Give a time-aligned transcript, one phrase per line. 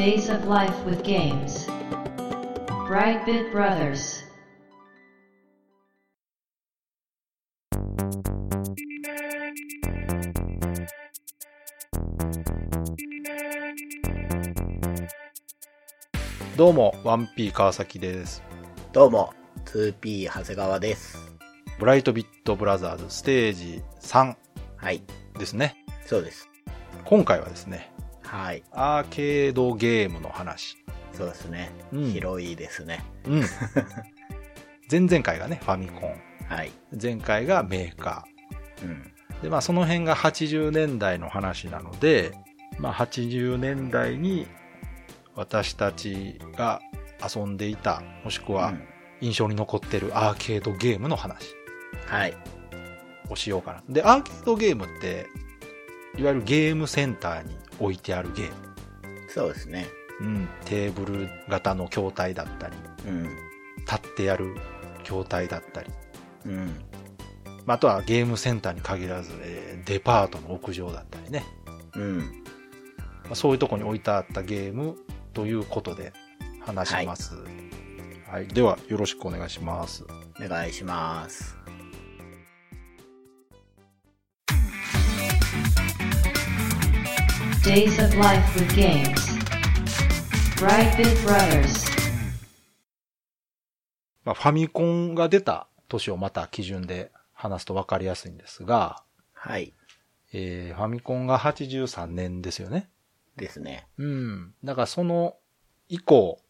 [0.00, 1.68] Days of Life with Games.
[2.88, 4.24] Brightbit Brothers.
[16.56, 18.42] どうも、1P 川崎です。
[18.94, 19.34] どうも、
[19.66, 21.18] 2P 長谷川です。
[21.78, 24.34] ブライトビットブラザーズステージ3
[24.78, 25.02] はい、
[25.38, 25.76] ですね。
[26.06, 26.48] そうです。
[27.04, 27.92] 今回はですね、
[28.30, 30.76] はい、アーケードゲームの話。
[31.12, 31.72] そうですね。
[31.92, 33.04] うん広いですね。
[33.26, 33.42] うん。
[34.90, 36.14] 前々回がね、ファミコン。
[36.48, 36.70] はい。
[37.00, 38.24] 前回がメーカ
[38.84, 39.12] うん。
[39.40, 39.42] ー。
[39.42, 42.32] で、まあその辺が80年代の話なので、
[42.78, 44.46] まあ80年代に
[45.34, 46.80] 私たちが
[47.34, 48.82] 遊んでいた、もしくはうん
[49.22, 51.54] 印象に残ってるアーケードゲームの話。
[52.06, 52.34] はい。
[53.28, 53.82] をしようかな。
[53.92, 55.26] で、アーケードゲームって、
[56.16, 58.54] いわゆるゲームセンターに置いてあるゲーム。
[59.28, 59.86] そうですね。
[60.20, 60.48] うん。
[60.64, 63.24] テーブル型の筐体だったり、うん。
[63.78, 64.56] 立ってやる
[65.02, 65.90] 筐体だったり、
[66.46, 66.66] うん。
[67.66, 71.44] まああとはゲームセンターに限らず、えーデパートの屋上だったりね。
[71.96, 72.18] うん。
[72.18, 74.96] まあそういうとこに置いてあったゲーム
[75.32, 76.12] ということで
[76.60, 77.34] 話します。
[78.30, 78.48] はい。
[78.48, 80.04] では、よろしくお願いします。
[80.44, 81.59] お願いします。
[87.70, 89.14] Days of Life with Games.
[90.56, 91.88] Brightbit Brothers.
[94.24, 99.72] まあ、ファミコンが出た年をまた基準で話すと分かりやすいんですが、はい。
[100.32, 102.90] えーファミコンが83年ですよね。
[103.36, 103.86] ですね。
[103.98, 104.52] うん。
[104.64, 105.36] だからその
[105.88, 106.40] 以降、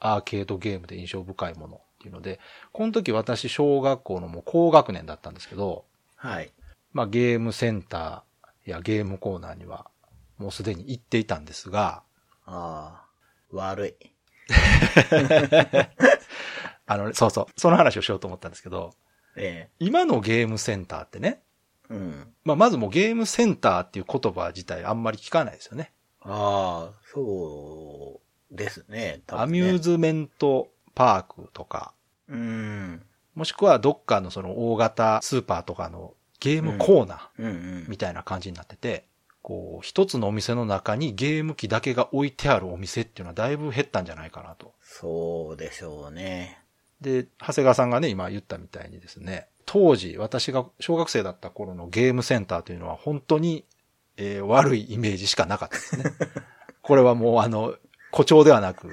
[0.00, 2.40] アーケードゲームで印象深いものっていうので、
[2.72, 5.84] この時私小学校のもう高学年だったんですけど、
[6.16, 6.50] はい。
[6.92, 9.88] まあゲームセンターやゲームコーナーには
[10.38, 12.02] もうすでに行っていたんですが、
[12.46, 13.08] ああ、
[13.50, 13.94] 悪い。
[16.86, 18.94] あの、そうそう、その話をしようと思ったんですけど、
[19.36, 21.42] え今のゲームセンターってね、
[21.90, 22.34] えうん。
[22.44, 25.92] まあまずもうゲームセンターっていう言葉自体あんまり聞かないですよね。
[26.20, 28.20] ああ、そ
[28.52, 29.22] うですね。
[29.26, 31.92] 多アミューズメントパークとか、
[32.28, 33.02] うん。
[33.34, 37.88] もしくはどっかのその大型スーパーとかのゲームコーナー。
[37.88, 39.06] みたいな感じになってて、
[39.48, 44.74] こう、一つのお店の中にゲーム機だけが置いてあるお店っていうのはだいぶ減ったんじゃないかなと。
[44.82, 46.62] そうでしょうね。
[47.00, 53.64] で、長谷川さんがね、今言ったみたいにですね、当時私が小学生だった頃のゲームセンターというのは本当に、
[54.18, 56.04] えー悪いイメージしかなかったですね。
[56.82, 57.74] これはもうあの、
[58.10, 58.90] 誇張ではなく、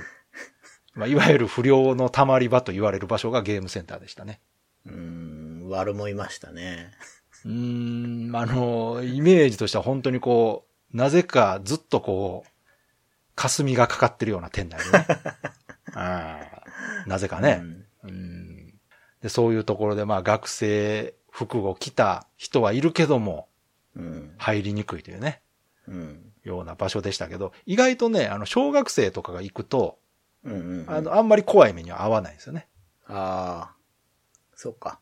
[0.94, 4.40] まあ、いわゆる不良の溜まり場と言われる場所がゲームセンターでしたね。
[4.86, 6.92] うん、悪もいましたね。
[7.46, 12.50] うーん、あの、イメージとしては本当にこう、なぜかずっとこう、
[13.36, 15.08] 霞がかかってるような店内でね。
[17.06, 18.74] なぜかね、うんうん
[19.22, 19.30] で。
[19.30, 23.48] そういうところでまあ学生服を着た人はいるけども、
[23.96, 24.36] うん。
[24.38, 25.42] 入りにくいというね、
[25.88, 26.34] うん。
[26.44, 30.00] ような場所でしたけど、意外とね、あの、小学生とかが行くと、
[30.44, 30.90] うんうんうん。
[30.90, 32.68] あの、あんまり怖い目には合わないんですよね。
[33.08, 33.76] ああ、
[34.56, 35.00] そうか。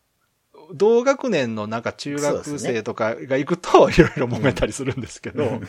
[0.73, 5.61] 同学年のなんか中学生とかが行くと、いろいろ揉めたりするんですけど、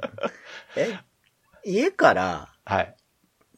[0.76, 0.98] え、
[1.64, 2.96] 家からはい。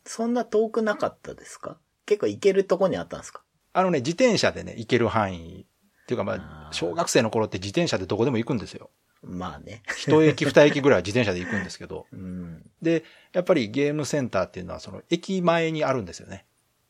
[0.05, 1.79] そんな遠くなかったですか？
[2.07, 3.43] 結構行けるとこにあったんですか？
[3.73, 5.67] あのね、自転車でね、行ける範囲。
[6.03, 8.91] っていうかまあ小学生の頃って自転車でどこでも行くんですよ。
[9.23, 9.83] まあね。
[9.97, 12.07] 一駅二駅ぐらいは自転車で行くんですけど。
[12.13, 12.69] うん。
[12.83, 16.45] で、やっぱりゲームセンターっていうのはその駅前にあるんですよね。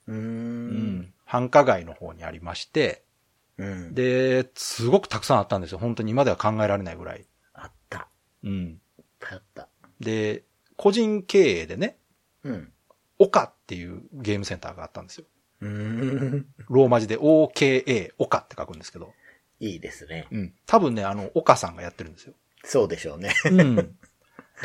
[0.09, 0.15] うー。
[0.15, 3.05] うん繁華街の方にありまして、
[3.59, 3.95] うん。
[3.95, 5.79] で、すごくたくさんあったんですよ。
[5.79, 7.27] 本当に今では考えられないぐらい。
[7.55, 8.09] あった。
[8.43, 8.81] うん。
[9.21, 9.69] あった。
[10.01, 10.45] で、
[10.77, 11.99] 個人経営でね、
[12.45, 12.73] うん。
[13.19, 15.27] オカっていうゲームセンターがあったんですよ。
[15.61, 16.47] うーん。
[16.69, 19.13] ローマ字で OKA、オカって書くんですけど。
[19.61, 20.27] いいですね。
[20.33, 20.55] うん。
[20.67, 22.35] 多分ね、あの、オカさんがやってるんですよ。
[22.65, 23.33] そうでしょうね。
[23.45, 23.77] うん。
[23.77, 23.87] で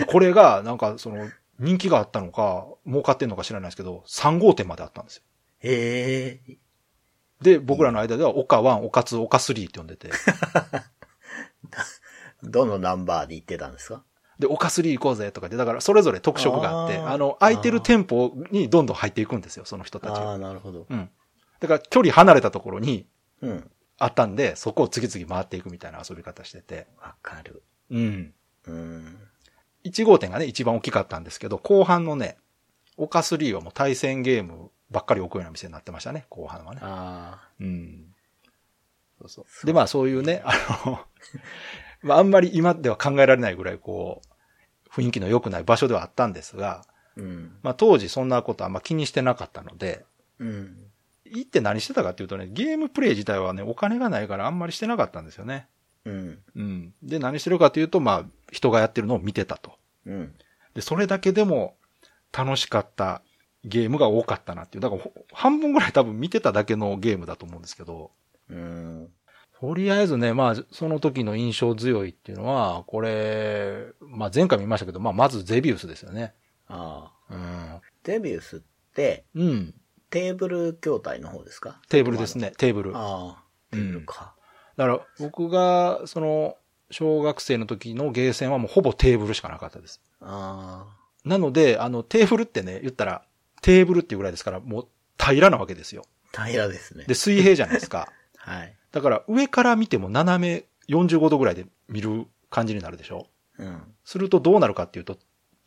[0.07, 1.30] これが、なんか、その、
[1.60, 5.24] 人気があったのか、儲かってんのか知らないですけど、3号店まであったんですよ。
[5.60, 6.57] へえ。
[7.42, 10.10] で、僕らの間では、オカ1、オカ2、オカ3って呼んでて、
[12.44, 14.04] どのナンバーで行ってたんですか？
[14.39, 20.38] で、オカ3行こうぜとかで、だからそれぞれ特色があって、あの、空いてる店舗にどんどん入っていくんですよ、その人たちああ、が。
[20.38, 20.86] なるほど。
[20.89, 21.10] うん。
[21.60, 23.07] だから、距離離れたところに
[23.42, 23.72] うん。
[24.00, 26.86] あったんで、そこを次々回っていくみたいな遊び方してて。
[27.01, 27.63] わかる。
[27.90, 28.33] うん。
[28.68, 29.18] うん。
[29.86, 32.38] 1号店がね、一番大きかったんですけど、後半のね、
[32.98, 36.80] オカ3はもう対戦ゲームばっかり置くような店になってましたね、後半はね。
[36.84, 38.06] あうん。
[39.19, 39.66] そうそう。
[39.66, 40.54] で、まあそういうね、あ
[40.86, 41.00] の、
[42.01, 44.22] まああんまり今では考えられないぐらいこ
[44.89, 46.86] う、雰囲気の良くない場所ではあったんですが、
[47.16, 47.57] うん。
[47.63, 50.06] まあ当時そんなことあんま気にしてなかったので、
[50.39, 50.78] うん。
[51.25, 55.68] 行って何してたかっていうとね、ゲームプレイ自体はね、お金がないからあんまりしてなかったんですよね。
[56.06, 56.40] うん。
[56.56, 56.94] うん。
[57.04, 59.74] で、何してるかというと、まあ、人がやってるのを見てたと。
[60.06, 60.36] うん。
[60.74, 61.75] で、それだけでも
[62.31, 63.22] 楽しかった
[63.68, 64.81] ゲームが多かったなっていう。
[64.81, 68.12] だからほ半分ぐらい多分見てただけのゲームだと思うんですけど、
[68.50, 69.10] うん。
[69.60, 76.34] とりあえずね、まあ、その時の印象強いっていうのは、これ、まあ前回見ましたけど、まあまずゼビウスですよね。
[76.68, 77.34] ああ。
[77.34, 77.81] うん。
[78.04, 78.60] デビウスっ
[78.94, 79.74] て、うん。
[80.10, 81.81] テーブル筐体の方ですか？
[81.90, 82.38] テーブルです。
[82.38, 82.94] ね、テーブル。
[82.94, 83.44] だかああ。
[83.72, 84.36] テーブルか。
[84.78, 86.56] ら僕が、その、
[86.92, 90.02] 小学生の時のゲーセンはもうほぼテーブルしかなかったです。
[90.22, 90.86] あ
[91.25, 93.26] なので、あの、テーブルってね、言ったら、
[93.62, 94.88] テーブルっていうぐらいですから、もう
[95.18, 96.04] 平らなわけですよ。
[96.38, 96.45] あ。
[96.45, 97.06] 平らですね。
[97.06, 98.12] で、水平じゃないですか。
[98.38, 98.75] はい。
[98.92, 103.27] だから、上から見ても斜め45度ぐらいで見る感じになるでしょ
[103.57, 103.95] うん。
[104.06, 105.18] するとどうなるかっていうと、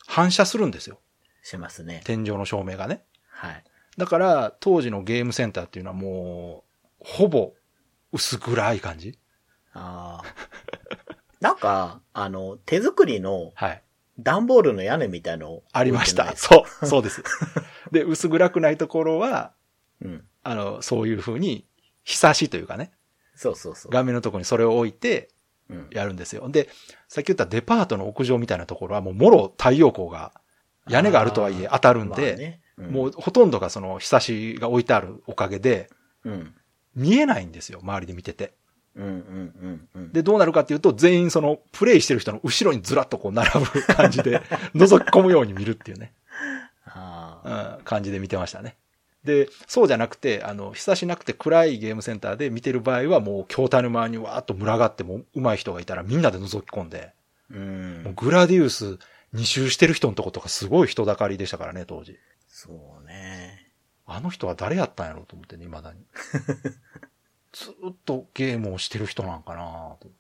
[0.07, 0.99] 反射するんですよ。
[1.43, 2.03] しますね。
[2.05, 3.05] 天井の照明がね。
[3.29, 3.65] はい。
[3.97, 6.65] だから、当時のゲームセンターっていうのはも
[7.01, 7.55] う、ほぼ
[8.13, 9.19] 薄暗い感じ
[9.73, 10.35] ああ。
[11.41, 13.83] なんか、あの、手作りの はい。
[14.23, 16.35] 段ボールの屋根みたいのありました。
[16.37, 17.23] そう、そうです。
[17.93, 19.53] で、薄暗くないところは、
[20.03, 20.25] うん。
[20.43, 21.67] あの、そういう風に、
[22.05, 22.93] ひさしというかね、
[23.35, 23.93] そうそうそう。
[23.93, 25.29] 画面のところにそれを置いて
[25.71, 25.89] うん。
[25.93, 26.49] やるんですよ。
[26.49, 26.69] で、
[27.09, 30.33] さっき言ったデパートの屋上みたいなところはもうもろ太陽光が、
[30.89, 35.91] 屋根があるとはいえ当たるんまあで、ねうんもうほとんどがそのひさしが置いてあるおかげで、
[36.25, 36.55] うん。
[36.95, 38.55] 見えないんですよ、周りで見てて。
[38.97, 40.13] うんうんうんうん。
[40.13, 44.41] で、どうなるかっていうと、全員その、プレイしてる人の後ろにずらっとこう並ぶ感じで、
[44.75, 46.13] 覗き込むように見るっていうね、
[46.87, 47.77] ああ。
[47.79, 48.77] うん、感じで見てましたね。
[49.25, 57.13] で、そうじゃなくて、あの、久しなくて暗いゲームセンターで見てる場合は、もう、筐体の周りにわーっと群がっても、上手い人がいたらみんなで覗き込んで、
[57.51, 57.55] う。
[57.55, 57.63] もう
[58.11, 58.99] んグラディウス
[59.35, 62.19] 2周してる人のとことかすごい人だかりでしたからね、当時。
[62.49, 63.67] そうね。
[64.07, 66.01] あの人は誰やったんやろうと思ってね、未だに。
[67.53, 70.11] ずっとゲームをしてる人なんかなと思って。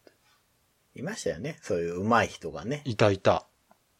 [0.96, 1.58] いましたよね。
[1.62, 2.82] そういう上手い人がね。
[2.84, 3.46] いたいた。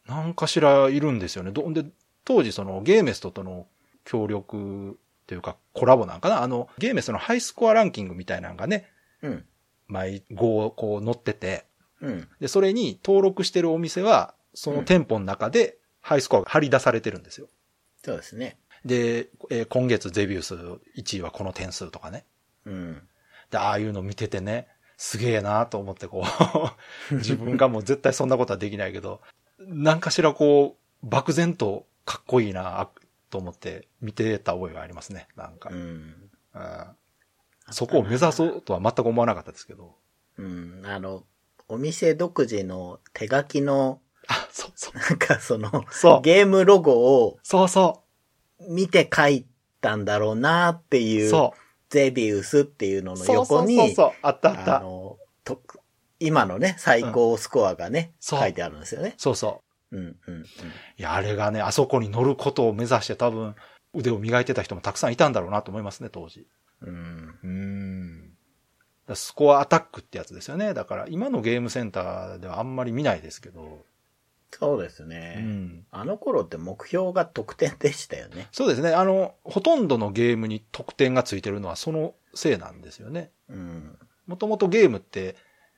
[0.07, 1.51] なんかしらいるんですよね。
[1.51, 1.85] どんで、
[2.25, 3.67] 当時そのゲーメストとの
[4.03, 8.89] 協力というかコラボなんかなあの、ゲーメストのハイスコアランキングみたいなのがね、
[9.21, 9.45] うん。
[9.87, 11.65] 毎号こう載ってて、
[12.01, 12.27] うん。
[12.39, 17.47] で、それに登録してるお店は、その店舗の中でハイスコアが張り出されてるんですよ。
[18.03, 18.57] そうですね。
[18.83, 22.25] で、えー今月ゼビウス1位はこの点数とかね。
[22.65, 23.07] うん。
[23.51, 24.67] で、ああいうの見ててね、
[24.97, 26.23] すげえなと思ってこ
[27.11, 29.21] う、 自分がもう絶対そんなことはできないけど、
[29.59, 32.89] なんかしらこう、漠然とかっこいいな
[33.29, 35.69] と思って見てた覚えがありますね、なんか。
[35.69, 36.29] ううんん。
[37.71, 39.95] そこを目指そうとは全く思わなかったですけど。
[40.37, 40.81] うん。
[40.85, 41.23] あの、
[41.67, 44.97] お店独自の手書きの、あ、そうそう。
[44.97, 46.21] なんかその、そう。
[46.21, 48.03] ゲームロゴをそうそ
[48.69, 49.45] 見て書い
[49.79, 51.01] たんだろうなってう。
[51.01, 51.53] いう、そ
[51.91, 53.15] ゼビウスっていうのう。
[53.15, 54.11] のそうそう横に、そうそう。
[54.23, 54.79] あったあっあた。
[54.79, 55.61] の、と
[56.19, 59.13] 今のね、最高スコアがね、そう書いてあるんですよね。
[59.17, 59.61] そうそ
[59.91, 59.97] う。
[59.97, 60.43] うん、うん、うん。
[60.43, 60.45] い
[60.97, 63.55] や、あれがね、あそこに乗ることを目指して多分、
[63.93, 66.47] 腕を磨いてた人もたくさんいたんだろうなと思いますね、当時。
[66.81, 67.39] うん。
[67.43, 69.15] うん。
[69.15, 70.73] スコアアタックってやつですよね。
[70.73, 73.83] だから今のゲームセンターではあんまり見ないですけど。
[74.57, 75.35] そうですうね。
[75.35, 75.85] ん。
[75.91, 78.47] あの頃って目標が得点でしたよね。
[78.51, 78.93] そうですね。
[78.93, 83.31] あの、ほとんどのゲームに得点がついてるのはそのせいなんですよね。
[83.49, 83.97] うん。
[84.27, 85.35] もともとゲームって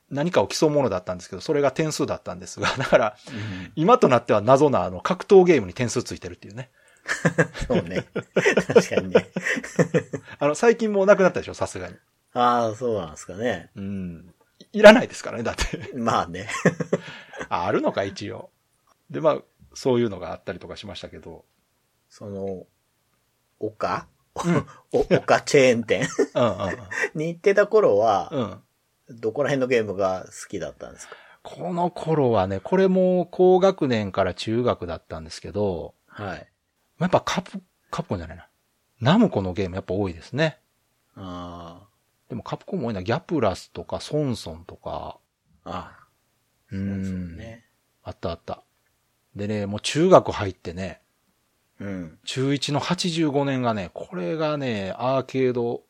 [0.09, 3.17] 何かを競うものだったんですけど、それが点数だったんですが、 だから
[3.75, 6.69] 今となっては謎なあの格闘ゲームに点数ついてるっていうね。
[7.67, 8.05] そうね。
[8.73, 9.27] 確かにね。
[10.39, 11.95] あの、最近もうなくなったでしょ、さすがに。
[12.33, 13.69] ああ、そうなんですかね。
[13.75, 14.33] うん。
[14.71, 15.91] いらないですからね、だって。
[15.95, 16.47] まあね。
[17.49, 18.49] ああるのか、一応。
[19.09, 19.37] で、まあ、
[19.73, 21.45] そういうのがあったりとかしましたけど。
[22.09, 22.65] その、
[23.59, 24.07] 岡、
[24.45, 26.07] うん お岡チェーン店？
[26.35, 26.77] うんうん
[27.19, 28.63] に行ってた頃は、うん。
[29.09, 29.19] うん。
[29.19, 31.15] どこら辺のゲームが好きだったんですか？
[31.43, 36.47] この頃はね、これも高学年から中学だったんですけど、はい。
[36.99, 38.47] やっぱカプ、カプコンじゃないな。
[39.01, 40.59] ナムコのゲームやっぱ多いですね。
[41.15, 41.87] あ
[42.29, 43.03] でもカプコンも多いな。
[43.03, 45.19] ギャプラスとかソンソンとか。
[45.65, 45.69] あ。
[45.99, 46.07] あ
[46.71, 47.35] うん。
[47.37, 47.65] ね。
[48.03, 48.63] あったあった。
[49.35, 51.01] でね、もう中学入ってね、
[51.79, 52.19] うん。
[52.23, 55.83] 中1の85年がね、これがね、アーケード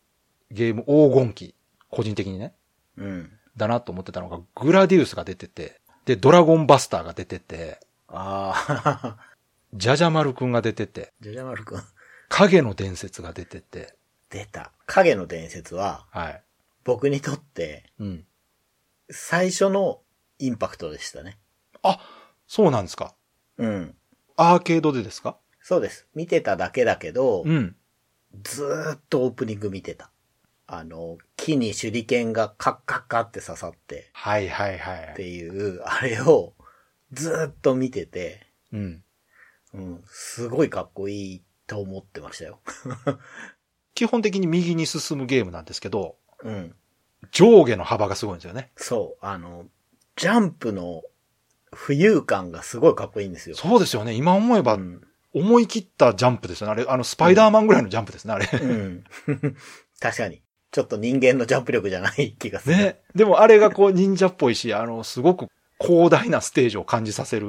[0.51, 1.55] ゲーム黄金期。
[1.89, 2.53] 個人的にね。
[2.97, 3.31] うん。
[3.55, 9.17] だなと思ってたのが、グラディウスが出てて、で、ドラゴンバスターが出てて、ああ。
[9.73, 11.83] ジャジャマルくんが出てて、ジャジャマルくん。
[12.29, 13.95] 影の伝説が出てて、
[14.29, 14.71] 出た。
[14.85, 16.43] 影の伝説は、はい。
[16.83, 18.25] 僕にとって、うん。
[19.09, 20.01] 最初の
[20.39, 21.37] インパクトでしたね。
[21.83, 21.99] あ、
[22.47, 23.15] そうなんですか。
[23.57, 23.95] うん。
[24.35, 25.37] アーケードでですか？
[25.61, 26.07] そうです。
[26.13, 27.75] 見てただけだけど、うん。
[28.43, 30.09] ずーっとオープニング見てた。
[30.65, 35.35] あの、木に手裏剣がカッカッカって刺さってはいはいはってい。
[35.35, 36.53] いう、あれを
[37.11, 39.03] ずーっと見てて、うん。
[39.73, 42.59] うん、すごいかっこいいと思ってましたよ。
[43.93, 46.75] 基本的に右に進むゲームなんですけど、うん。
[47.31, 48.71] 上下の幅がすごいんですよね。
[48.75, 49.67] そう、あの、
[50.15, 51.03] ジャンプの
[51.75, 53.55] 浮遊感がすごいかっこいいんですよ。
[53.55, 54.13] そうですよね。
[54.13, 55.01] 今思えばう、ん。
[55.33, 56.73] 思い切ったジャンプですよね。
[56.73, 58.47] あれ、あの、スパイダーマンぐらいのジャンプですね、あれ。
[58.51, 59.03] うん。
[59.99, 60.43] 確かに。
[60.71, 62.75] ちょっと人間のジャンプ力じゃない気がする。
[62.75, 63.01] ね。
[63.15, 65.47] でもあれがこう忍者っぽいし、あの、すごく
[65.79, 67.47] 広大なステージを感じさせる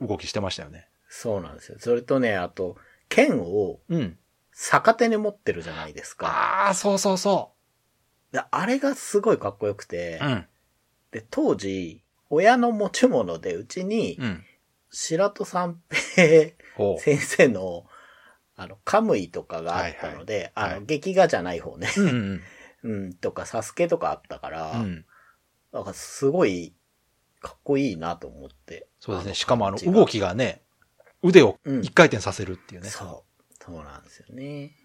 [0.00, 0.88] 動きしてましたよね。
[1.08, 1.78] そうなんですよ。
[1.78, 2.76] それとね、あと、
[3.08, 4.18] 剣をうん。
[4.56, 6.26] 逆手に持ってるじゃないですか。
[6.28, 7.52] ああ、そうそうそ
[8.32, 10.26] であれがすごいかっこよくて、う。
[10.26, 10.46] うん。
[11.10, 12.03] で、当時、
[12.34, 14.44] 親の持ち物でうちに、うん。
[14.90, 15.80] 白戸三
[16.14, 16.50] 平。
[16.98, 17.86] 先生の、
[18.56, 21.88] あの、カムイとかがあったので、はいはいあの、はい劇画じゃない方ね。
[21.96, 22.42] うんうん。
[22.84, 25.06] うん、とか、サスケとかあったから、うん。
[25.72, 26.74] なんかすごい、
[27.40, 28.88] かっこいいなと思って。
[29.00, 29.34] そうですね。
[29.34, 30.62] しかもあの、動きがね、
[31.22, 32.88] 腕をうん一回転させるっていうね。
[32.88, 33.54] そう。
[33.64, 34.76] そうなんですよね。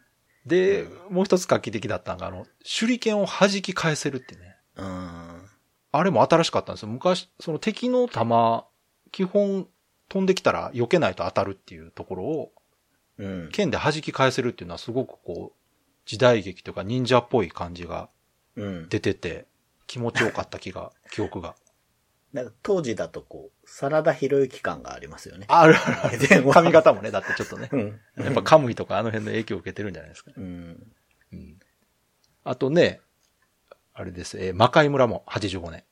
[0.46, 4.56] で、うもう一つ画期的だったのが、あの、手裏剣を弾き返せるっていうね。
[4.76, 5.50] うん。
[5.92, 6.90] あれも新しかったんですよ。
[6.90, 8.66] 昔、その敵の弾、
[9.12, 9.68] 基本
[10.08, 12.52] 飛んできたら避けないと当たるっていうところを、
[13.18, 13.50] うん。
[13.52, 15.60] 剣で弾き返せるっていうのはすごくこう、
[16.06, 18.10] 時代劇というか忍者っぽい感じが
[18.56, 18.90] うん。
[18.90, 19.48] 出てて、
[19.88, 21.56] 気持ちよかった気が、 記憶が。
[22.34, 25.46] なんか当時だとこう、真田広之感がありますよね。
[25.50, 27.78] あるある電話髪型もね、だってちょっとねう。
[27.78, 28.00] ん。
[28.18, 30.32] やっぱカムイとかあの辺の影響を受けてるんじゃないですか。
[30.36, 30.94] うん。
[31.34, 31.60] うん。
[32.44, 33.02] あとね、
[34.00, 35.84] あれです、えー魔界村も85年。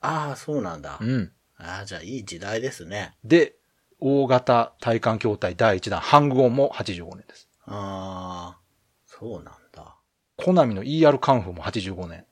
[0.00, 0.98] ああ、そうなんだ。
[1.00, 1.32] うん。
[1.56, 3.16] ああ、じゃあいい時代ですね。
[3.24, 3.56] で、
[3.98, 7.48] 大型体感筐体第1弾、ハングオンも85年です。
[7.66, 8.60] ああ、
[9.06, 9.96] そうなんだ。
[10.36, 12.26] コナミの ER カンフーも85年。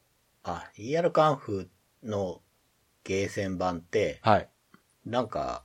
[0.44, 2.40] あ、ER カンフーの
[3.02, 4.48] ゲーセン版って、はい。
[5.04, 5.64] なんか、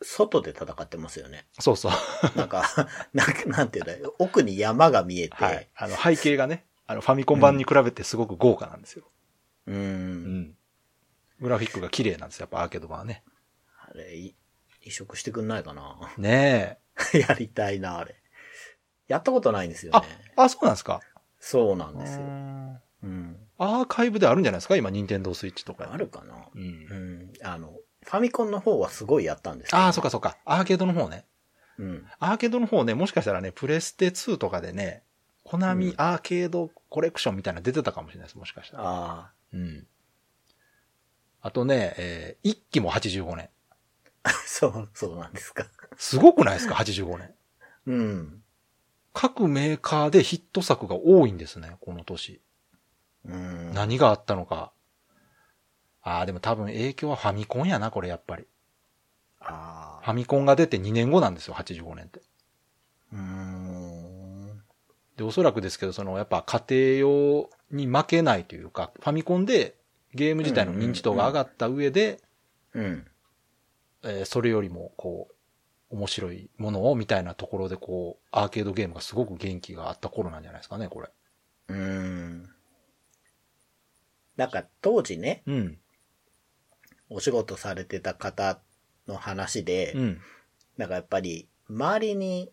[0.00, 1.48] 外で戦ってますよね。
[1.58, 1.92] そうそう。
[2.38, 2.64] なんか、
[3.12, 5.68] なんか、なんていうんだ奥に山が見えて、はい。
[5.74, 9.04] あの、背景がね、あの、ファミコン版に比べてすごく豪華なんですよ。
[9.68, 9.74] うー。
[9.74, 10.56] うんん。
[11.40, 13.22] グラフィックが綺麗なんですよ、やっぱアーケード版はね。
[13.88, 14.34] あれ、い
[14.82, 16.78] 移植してくんないかなね
[17.14, 18.16] やりたいな、あれ。
[19.06, 19.90] やったことないんですえ。
[19.90, 21.00] よねあ。、あ、そうなんですか？
[21.38, 22.22] そうなんうですよ。
[22.26, 23.36] んうん。
[23.58, 24.74] アーカイブであるんじゃないですか？
[24.74, 25.92] 今、ニンテンドースイッチとかに。
[25.92, 26.58] あるかなう。
[26.58, 27.32] うんん。
[27.44, 30.36] あの、ファミコンの方はすごいやったんですけどああ、そっかそっか。
[30.44, 31.24] アーケードの方ね。
[31.78, 32.06] うん。
[32.18, 35.04] アーケードの方ね、もしかしたらね、プレステ2とかでね、
[35.50, 38.84] コナミうんアーケードコレクションみたいなの出てたかもしれないです、もしかしたら。
[38.86, 39.84] あうん。
[41.42, 43.48] あとね、えー、一機も85年。
[44.22, 45.66] あ、 そう、そうなんですか。
[45.96, 47.34] すごくないですか、85年。
[47.86, 48.42] うん。
[49.12, 52.40] 各メーカーでヒット作が多いんですね、この年。
[53.24, 53.72] うん。
[53.74, 54.70] 何があったのか。
[56.02, 58.46] ああ、でも多分影響はファミコンやな、これやっぱり。
[59.40, 62.22] あファミコンが出て2年後なんですよ、85年って。
[63.14, 63.16] あ。
[63.16, 63.59] うーん。
[65.20, 66.64] で、おそらくですけど、その、やっぱ家
[66.96, 69.76] 庭用に負けないというか、ファミコンで
[70.14, 72.22] ゲーム自体の認知度が上がった上で、
[72.72, 73.06] うん。
[74.02, 75.28] えーそれよりも、こ
[75.90, 81.10] う、面白いものをみたいなところで、こう、アーケードゲームがすごく元気があった頃なんじゃないですかね、これ。
[81.68, 82.50] うーん。
[84.38, 85.78] なんか当時ね、うん。
[87.10, 88.58] お仕事されてた方
[89.06, 90.20] の話で、うん。
[90.78, 92.50] なんかやっぱり周りに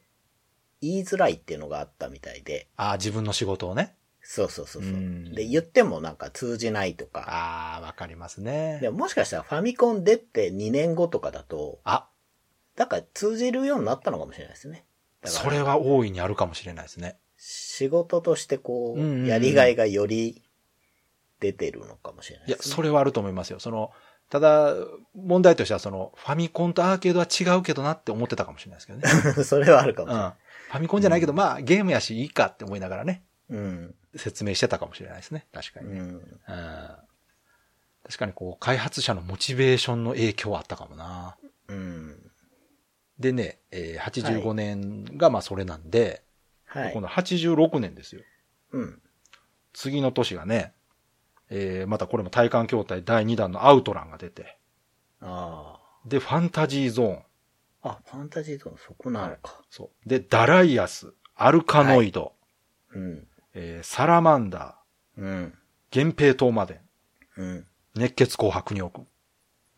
[0.81, 3.96] 言いづらいっていうのがあったみたいで、ああ、自分の仕事をね。
[4.22, 7.22] そうそうそうそううんで、言ってもなんか通じないとか。
[7.29, 8.79] ああ、わかりますね。
[8.81, 12.10] でももしかしたらファミコン出て2年後とかだと、あ、
[12.75, 14.86] だから通じるようになったのかもしれないですね。
[15.24, 17.17] それは大いにあるかもしれないですね。
[17.38, 20.43] 仕事としてこう、うんうんうんやりがいがより
[21.39, 22.75] 出てるのかもしれないいや、ですね。
[22.75, 23.60] それはあると思いますよ。
[23.60, 23.91] その、
[24.29, 24.74] ただ、
[25.15, 29.00] 問題としては、その、ファミコンとアーケードは違うけどなって思ってたかもしれないですけど
[29.38, 29.43] ね。
[29.46, 30.34] それはあるかもしれうん。
[30.67, 33.53] なファミコンじゃないけど、まあ、ゲームやしいいかって思いながらね、い。
[33.53, 33.95] うん。
[34.15, 35.47] 説明してたかもしれないですね。
[35.53, 36.00] 確かにね。
[36.00, 36.07] うん。
[36.07, 36.21] うん。
[38.03, 41.38] 確かにこう、開発者のモチベーションの影響はあったかもな。
[41.67, 42.31] うん。
[43.19, 46.24] でね、えー85年がまあそれなんで、
[46.65, 47.01] はい今。
[47.01, 48.21] 度86年ですよ。
[48.71, 49.01] うん。
[49.74, 50.74] 次の年がね、
[51.50, 54.57] えーまたこれも体感筐体第2弾のアウトランが出て、
[55.21, 57.24] あで、ファンタジーゾーン、
[57.84, 57.89] あ。
[57.89, 59.62] あ、ファンタジーゾーンそこなのか。
[59.69, 60.10] そう。
[60.10, 62.34] で、ダライアス、アルカノイド、
[62.93, 63.27] うん。
[63.53, 64.77] えーサラマンダ
[65.17, 65.25] うん。
[65.25, 65.51] ー、
[65.96, 66.79] 源平東馬伝、
[67.38, 67.67] うん。
[67.96, 69.07] 熱血紅白仁王君。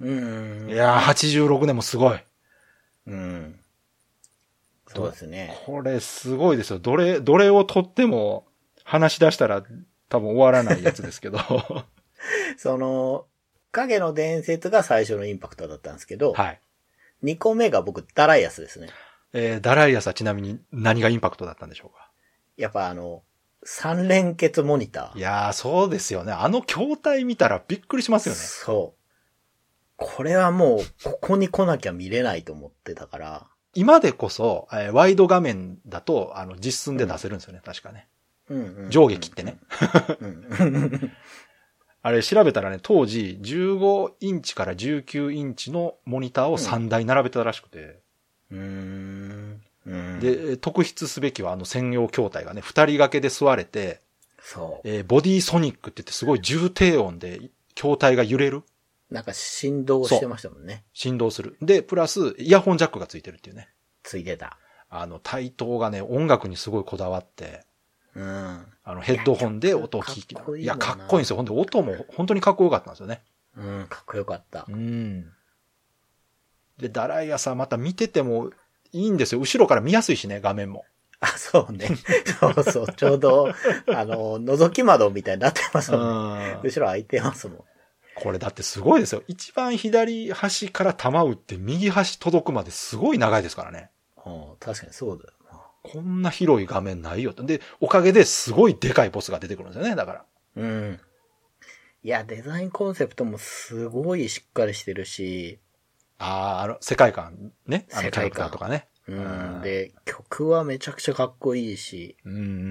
[0.01, 0.70] うん。
[0.70, 2.20] いやー、86年もすごい。
[3.08, 3.60] うん。
[4.88, 5.58] そうですね。
[5.65, 6.79] これすごいですよ。
[6.79, 8.48] どれ、どれを取っても
[8.84, 9.63] 話し出したら
[10.10, 11.38] 多分終わらないやつですけど。
[11.38, 11.86] は
[12.58, 13.27] その、
[13.72, 16.60] 影の伝説が最初のインパクトだったんですけど、い。
[17.24, 18.88] 2個目が僕、ダライアスですね。
[19.34, 22.10] えーダライアスはちなみに何がインパクトだったんでしょうか？
[22.58, 23.24] やっぱあの、
[23.64, 25.18] 三連結モニター。
[25.18, 26.32] いやー、そうですよね。
[26.32, 28.40] あの筐体見たらびっくりしますよね。
[28.40, 29.00] そう。
[29.98, 38.08] これはもう、ここに来なきゃ見れないと思ってたから、今でこそ、えーワイド画面だと、あの、実寸で出せるんですよね、確かね。
[38.50, 39.58] うんうんうん上下切ってね。
[40.22, 41.12] うん。
[42.01, 48.00] あれ調べたらね、当時15インチから19インチのモニターを3台並べてたらしくて、
[48.51, 49.62] うーん。
[49.86, 54.01] うん、で、特筆すべきはあの専用筐体がね、二人掛けで座れて、
[54.41, 58.63] そえーボディソニックって言ってすごい重低音で筐体が揺れる
[59.10, 59.13] う。
[59.13, 60.84] なんか振動してましたもんね。
[60.94, 61.58] 振動する。
[61.62, 63.70] で、プラスイヤホンジャックがついてるっていうね。
[64.03, 64.58] ついてた。
[64.89, 67.65] あの、対等がね、音楽にすごいこだわって、
[68.16, 68.66] うん。
[68.84, 71.38] あの、ヘッドホンで音を聞きかっこいや、かっこいいんですよ。
[71.38, 73.22] ほんで、音も本当にかっこよかったんですよね。
[73.58, 74.72] うん、かっこよかったう。
[74.72, 75.32] ん。
[76.78, 78.51] で、ダライアさんまた見てても
[78.92, 79.42] いいんですよ。
[79.42, 80.86] 後ろから見やすいしね、画面も。
[81.20, 81.89] あ、そうね。
[82.39, 82.94] そうそう。
[82.94, 83.54] ちょうど、
[83.94, 86.54] あの、覗き窓みたいになってますうもんね。
[86.54, 86.60] ん。
[86.63, 87.63] 後ろ開いてますもん。
[88.16, 89.24] これだってすごいですよ。
[89.28, 93.92] 一番左端から球打って右端届くまですごい長いですからね。
[94.25, 95.38] うん、確かにそうだよな。
[95.83, 97.43] こんな広い画面ないよと。
[97.43, 100.25] で、おかげですごいでかいボスが出てくるんですよね、だから。
[100.55, 101.00] うん。
[102.03, 105.59] いや、デザインコンセプトもすごいしっかりしてるし、
[106.17, 107.88] ああ、あの、世界観ね。
[107.91, 108.88] あの世界観キャラクターとかね。
[109.07, 109.15] う
[109.59, 109.62] ん。
[109.63, 112.67] で、曲はめちゃくちゃかっこいいし、うんうんうんうんう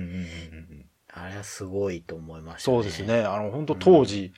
[0.75, 0.87] ん。
[1.11, 2.77] あれはすごいと思いましたね。
[2.77, 3.03] そうです。
[3.03, 3.23] ね。
[3.23, 4.33] あの、本当当時、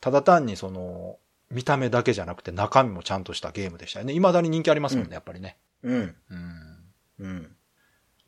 [0.00, 1.18] ただ単にその、
[1.50, 4.14] 見た目だけじゃなくて中身もちゃんとしたゲームでしたよね。
[4.14, 5.58] 未だに人気ありますもんね、うんやっぱりね。
[5.82, 6.16] うん。
[6.30, 6.94] うん。
[7.18, 7.56] うん。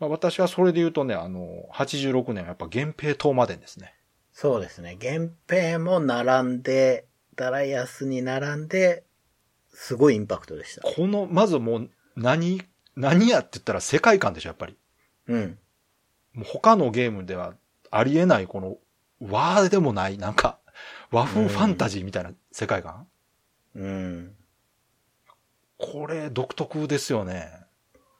[0.02, 3.94] まあ、私はそれで言うとね、あの、86年はやっぱ源平東馬伝ですね。
[4.32, 4.98] そうですね。
[5.00, 9.04] 源平も並んで、ダライアスに並んで、
[9.72, 10.82] すごいインパクトでした。
[10.82, 12.62] この、まずもう、何、
[12.96, 14.76] 何やって言ったら世界観でしょ、やっぱり。
[15.28, 15.58] うん。
[16.34, 17.54] もう他のゲームでは
[17.92, 18.78] ありえない、この、
[19.20, 20.58] 和でもない、なんか、
[21.12, 23.06] 和風ファンタジーみたいな世界観、
[23.76, 24.34] うん。
[25.78, 27.62] これ、独特ですよね。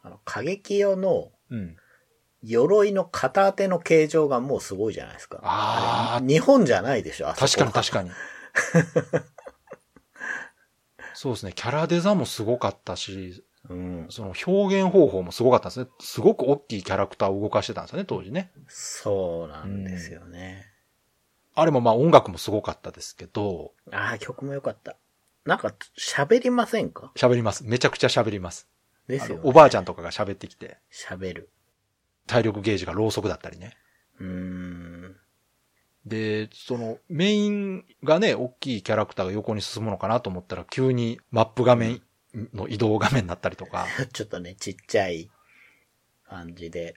[0.02, 1.76] あの、過激用のうん。
[2.42, 5.38] 鎧の片手の形状がもうすごいじゃないですか。
[5.44, 8.10] あーれ日本じゃないでしょ、確かに確かに。
[11.14, 11.52] そうですね。
[11.54, 14.06] キャラデザもすごかったし、うん。
[14.10, 15.86] その表現方法もすごかったですね。
[16.00, 18.50] すごく大きいキャラクターを動かしてたんですよね、当時ね。
[18.66, 20.66] そうなんですよね。
[21.54, 24.96] あれもまあ音楽もすごかったですけど、ああ、曲も良かった。
[25.44, 27.12] なんか、喋りませんか？
[27.14, 27.64] 喋ります。
[27.64, 28.68] めちゃくちゃ喋ります。
[29.08, 29.42] ですよ、ね。
[29.44, 31.50] おばあちゃんとかが喋ってきて、喋る。
[32.26, 33.76] 体力ゲージがろうそくだったりね。
[34.20, 35.16] うーん。
[36.06, 42.02] で、そのメインがね、大きいキャラクターが横に進むのかなと思ったら、急にマップ画面
[42.54, 45.30] の移動画面になったりとか、 ちょっとね、ちっちゃい
[46.24, 46.96] 感じで。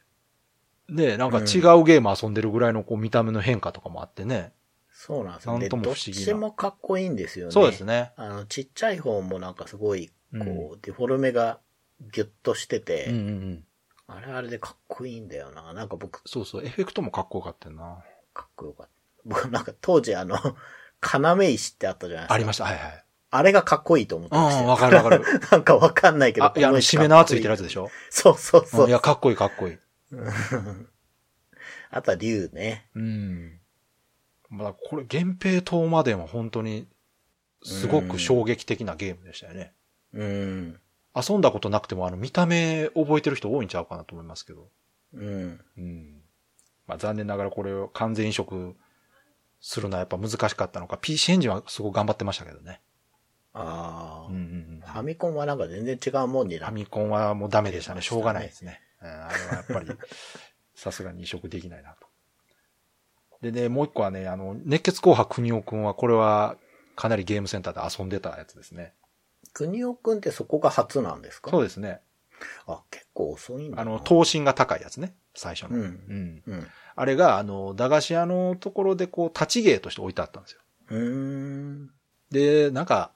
[0.89, 1.43] で、なんか違う
[1.83, 4.53] ゲーム遊んでるぐらいのこう見た目の変化とかもあってね。
[4.91, 5.59] そうなんですよ。
[5.59, 7.51] なんとも不思議なちもかっこいいんですよね。
[7.51, 8.13] そうですね。
[8.15, 11.59] あの、ちっちゃい方もなんかすごい、こう、うんデフォルメが
[12.01, 13.63] ギュッとしてて、うんうんうん。
[14.07, 15.73] あれあれでかっこいいんだよな。
[15.73, 18.03] なんか僕、そうそう、エフェクトもかっこよかったよな。
[18.33, 18.91] かっこよかった。
[19.25, 20.37] 僕なんか当時あの、
[21.01, 22.33] 要石ってあったじゃないですか。
[22.33, 23.05] ありました、はいはい。
[23.31, 24.69] あれがかっこいいと思ってましたうん、よ。
[24.71, 25.23] わかるわかる。
[25.51, 26.45] なんかわかんないけど。
[26.45, 27.85] あ、いや、あの、締め縄ついてるやつでしょ？
[27.85, 28.83] ょそうそうそう。
[28.83, 29.77] うんいや、かっこいいかっこいい。
[31.91, 32.89] あとは竜ね。
[32.95, 33.59] うん。
[34.49, 36.87] まあ、これ、源平東馬伝は本当に、
[37.63, 39.73] すごく衝撃的なゲームでしたよね。
[40.13, 40.79] うん。
[41.15, 44.69] 遊んだことなくても、あの、見た目覚えてる人多いんちゃうかなと思いますけど。
[45.13, 45.59] うん。
[45.77, 46.21] うん。
[46.87, 48.75] まあ、残念ながらこれを完全移植
[49.61, 52.81] するのはやっぱ難しかったのか、PC エンジンはすごい頑張ってましたけどね。
[53.53, 54.45] ああ、うんうんう
[54.77, 54.81] ん。
[54.81, 58.01] ファミコンはなんか全然違うもんになファミコンはもうダメでしたね。
[58.01, 58.71] しょうがないですね。
[58.71, 58.81] ね。
[59.01, 59.97] うんあれはやっぱり、
[60.75, 62.07] さすがに移植できないなと。
[63.41, 66.57] でね、もう一個はね、あの、熱血紅白国尾くんは、これは、
[66.95, 68.93] かなりゲームセンターで遊んでたやつですね。
[69.55, 71.49] 国尾くんってそこが初なんですか？
[71.49, 72.01] そうですね。
[72.67, 73.81] あ、結構遅いんだな。
[73.81, 75.15] あの、頭身が高いやつね。
[75.33, 75.77] 最初の。
[75.77, 76.43] うんうん。
[76.45, 76.67] うん。
[76.95, 80.59] あれが、あの、駄菓子屋のところでこう、立ち芸として置いてあったんですよ。
[80.89, 81.89] うーん。
[82.31, 83.11] で、なんか、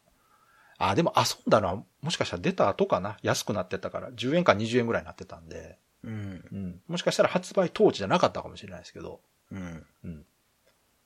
[0.77, 3.17] あ、でも遊んだのは、もしかしたら出た後かな？
[3.21, 6.45] 安くなってたから、10円か20円ぐらいになってたんで、うん。
[6.51, 6.81] うん。
[6.87, 9.19] もしかしたら発売当時じゃなかったかもしれないですけど、
[9.51, 9.85] うん。
[10.05, 10.25] うん。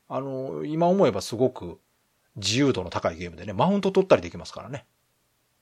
[0.09, 1.79] あの、今思えばすごく
[2.35, 4.85] 自由度の高いゲームでね、マウント取ったりできますからね。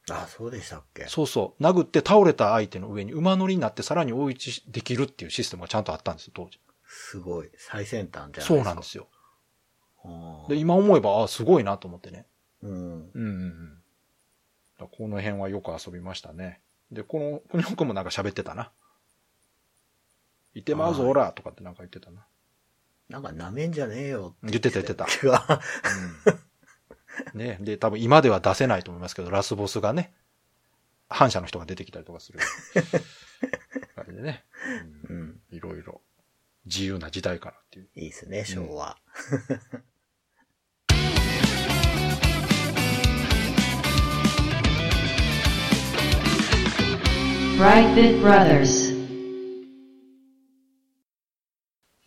[0.09, 1.05] あ、そうでしたっけ？
[1.07, 1.63] そうそう。
[1.63, 6.59] 殴って倒れた相手の上に馬乗りになってさらに追い打ちできるっていうシステムがちゃんとあったんですよ、当時。
[6.85, 7.49] すごい。
[7.57, 8.53] 最先端じゃないですか。
[8.55, 9.07] そうなんですよ。
[10.03, 12.25] よで、今思えば、あすごいなと思ってね。
[12.63, 12.71] うん。
[12.71, 13.77] うんうん
[14.97, 16.59] この辺はよく遊びましたね。
[16.91, 18.71] で、この、国本くんもなんか喋ってたな。
[20.55, 22.25] いてまうぞ、はいおらとかってなんか言ってたな。
[23.07, 25.05] なんか舐めんじゃねえよ言ってた言ってた。
[26.25, 26.39] うん。
[27.33, 27.57] ね。
[27.61, 30.13] で、多分今では出せないと思いますけど、ラスボスがね、
[31.09, 32.39] 反社の人が出てきたりとかする。
[33.95, 34.45] あれでね。
[35.09, 35.41] ううんん。
[35.51, 36.01] いろいろ
[36.65, 37.89] 自由な時代かなっていう。
[37.95, 38.97] いいですね、昭和。
[47.57, 48.91] Brightbit Brothers.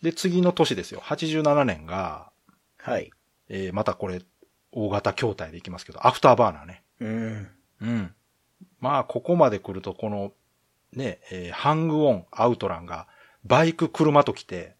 [0.01, 1.01] で、次の年ですよ。
[1.01, 2.31] 87年が、
[2.77, 3.09] はい。
[3.47, 4.21] えー、またこれ、
[4.75, 6.83] 大型筐体でいきますけど、アフターバーナーね。
[6.99, 7.49] うん。
[7.81, 8.15] うん。
[8.79, 10.33] まあ、ここまで来ると、この、
[10.93, 13.07] ね、えーハングオン、アウトランが、
[13.43, 14.75] バイク、車と来て、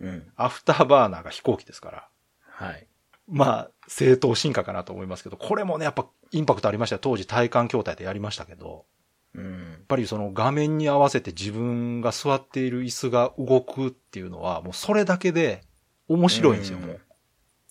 [0.00, 0.32] うん。
[0.36, 2.08] アフターバーナーが飛行機ですから、
[2.42, 2.86] はい。
[3.26, 7.00] まあ、正当進化かなと思いますけど、これもね、やっぱインパクトありましたよ。
[7.00, 8.86] 当時体感筐体でやりましたけど、
[9.34, 9.80] うんやっ。
[9.86, 15.62] ぱりその画面に合わせて自分が座っている椅子が動くっていうのは、もうそれだけで
[16.08, 17.00] 面白いんですよ、うんもう。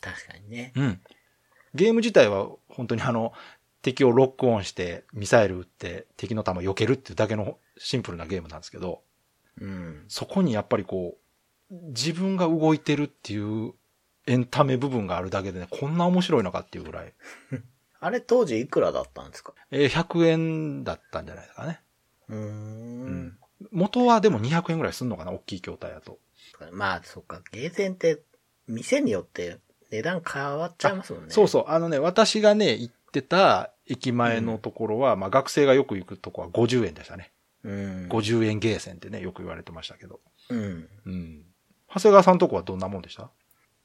[0.02, 0.74] 確かにね。
[0.76, 1.02] うん。
[1.74, 3.34] ゲーム自体は本当にあの、
[3.82, 9.04] 敵をロックオンしてミサイル撃って敵の弾避けるっていうだけのシンプルなゲームなんですけど、
[9.60, 10.06] うん。
[10.08, 11.18] そこにやっぱりこ
[11.72, 13.74] う、自分が動いてるっていう
[14.26, 17.14] エンタメ部分があるだけでね、こんな面白いのかっていうぐらい、
[18.00, 19.54] あれ当時いくらだったんですか？
[19.72, 21.82] えー100円だったんじゃないですかね。
[22.30, 23.38] うーん。
[23.72, 26.20] 元はでも200円ぐらいすんのかな、大きい筐体だと。
[26.72, 27.42] まあ、そっか。
[27.52, 28.22] ゲーセンって、
[28.68, 29.60] 店によって
[29.92, 31.32] 値段変わっちゃいますもんね。
[31.32, 31.66] そうそう。
[31.68, 37.32] あのね、私がね、行ってた駅前のところは、まあ学生がよく行くとこは50円でしたね。
[37.64, 37.70] う。
[37.70, 38.08] うん。
[38.10, 40.20] 50円ゲーセンってね、よく言われてましたけど。
[40.50, 40.90] うん。
[41.06, 41.44] うん。
[41.90, 43.30] 長谷川さんのとこはどんなもんでした？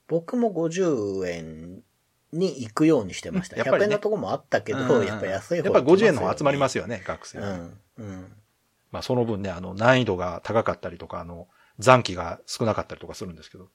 [0.08, 1.82] 僕も50円
[2.32, 3.56] に行くようにしてました。
[3.56, 7.50] 100やっぱりね円のとこもあったけど、うんやっぱ安い方やっぱり50円の方集まりますよよね、学生は。
[7.50, 7.80] うん。
[7.98, 8.32] うん。
[8.90, 13.70] まあその分ね、あの、難易度が高かったりとか、あの、残機が少なかったりとかするんですけど、うん。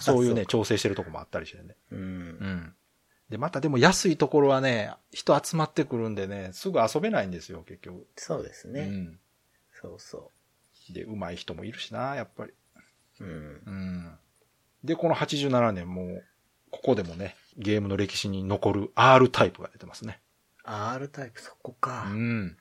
[0.00, 1.76] そういうね、 調整してるとこもあったりしてね。
[1.90, 1.96] う。
[1.96, 2.74] うんん。
[3.30, 8.06] で、またでも安いところはね、人集まってくるんでね、すぐ遊べないんですよ、結局。
[8.16, 8.80] そうですね。
[8.80, 9.20] うん。
[9.72, 10.32] そうそ
[10.92, 12.52] で、上手い人もいるしな、やっぱり。
[13.20, 13.24] う。
[13.24, 13.62] うん。
[13.66, 14.18] うん。
[14.84, 16.24] で、この87年もう、
[16.70, 20.20] ここでもね、ゲームの歴史に残る R タイプが出てますね。
[20.62, 22.04] R タイプ、そこうか。
[22.10, 22.56] ん。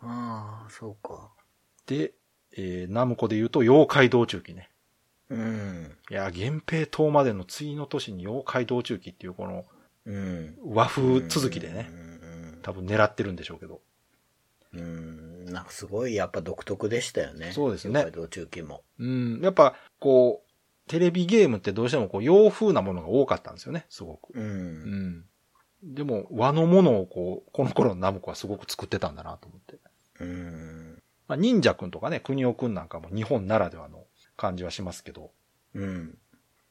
[0.00, 1.32] ああ、そうか。
[1.86, 2.14] で、
[2.52, 4.69] えー、ナムコで言うと、妖怪道中記ね。
[5.30, 5.96] うん。
[6.10, 9.64] いや、源平島までの次の年に妖怪道中記っていうこの
[10.04, 10.56] うん。
[10.64, 11.94] 和風続きでねう、
[12.58, 12.58] ん。
[12.62, 13.80] 多分狙ってるんでしょうけど。
[14.74, 15.44] うん。
[15.46, 17.52] なんかすごいやっぱ独特でしたよね。
[17.52, 18.82] そうですね妖怪道中記も。
[18.98, 19.40] うん。
[19.40, 20.50] やっぱ、こう、
[20.90, 24.32] テレビゲームってどうしてもこう洋風なものが多かったんですよね、すごく。
[24.34, 24.40] う。
[24.40, 25.24] うんん。
[25.82, 29.78] でも、和のものをこう、この頃のナムコはすごく作ってたんだなと思って。
[30.18, 31.02] うん。
[31.28, 34.04] まあ、忍者くんとかね、国尾くんなんかも日本ならではの
[34.40, 35.30] 感じはしますけど、
[35.74, 36.18] うん。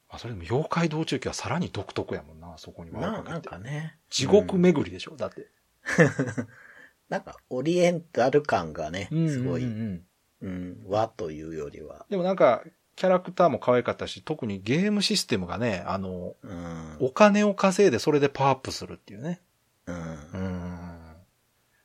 [0.10, 3.98] まあ、それでも妖怪道中記はさらに独特やもんな、そこに輪ななんをかね。
[4.10, 5.48] 地獄巡りでしょ、だって。
[7.10, 10.04] なんかオリエンタル感がね、すごい、ううん
[10.42, 12.06] うんん和というよりは。
[12.10, 12.64] でもなんか、
[12.96, 16.98] キャラクターも可愛かったし、特にゲームシステムがね、あの、うん。
[17.00, 19.42] お金を稼いでそれでパワーアップするっていうね。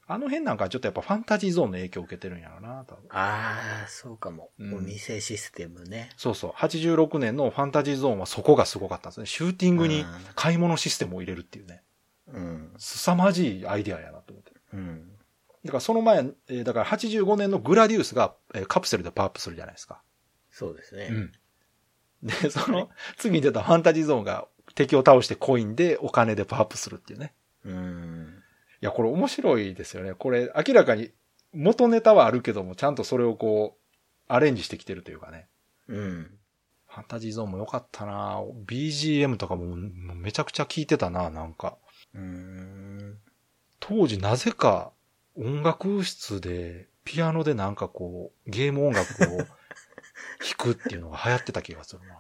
[0.06, 3.04] あの辺なんかちょっとやっぱファンタジーゾーンの影響を受けてるんやろな、多分。
[3.10, 4.50] ああ、そうかも。
[4.58, 6.10] うんお店システムね。
[6.16, 6.50] そうそう。
[6.52, 9.26] 86年のファンタジーゾーンはそこがすごかったんですね。
[9.26, 11.82] シューティングにうん買い物システムを入れるっていうね。
[12.28, 12.74] うん。
[12.78, 14.52] 凄まじいアイデアやなと思って。
[14.74, 15.10] うん。
[15.64, 20.02] だからその前、えーだから85年のグラディウスが、えーカプセルでパワーアップするじゃないですか。
[20.50, 21.08] そうですね。
[21.10, 21.32] うん。
[22.22, 27.34] で、その、次に出たファンタジーゾーンが敵を倒してコインでお金でパワーアップするっていうね。
[27.64, 28.33] うん。
[28.84, 30.12] いや、これ面白いですよね。
[30.12, 31.10] これ明らかに
[31.54, 33.80] 元ネタはあるけども、ちゃんとそれをこう、
[34.28, 35.48] アレンジしてきてるというかね。
[35.88, 36.30] うん。
[36.86, 41.78] ファンタジーゾーンも良かったな BGM とかもめちゃくちゃ聴いてたななんか。
[42.14, 43.16] うん。
[43.80, 44.92] 当時なぜか
[45.34, 49.38] 音楽室でピアノでなんかこう、ゲーム音楽を
[50.44, 52.18] 弾くっていうのが流行ってた気がするな。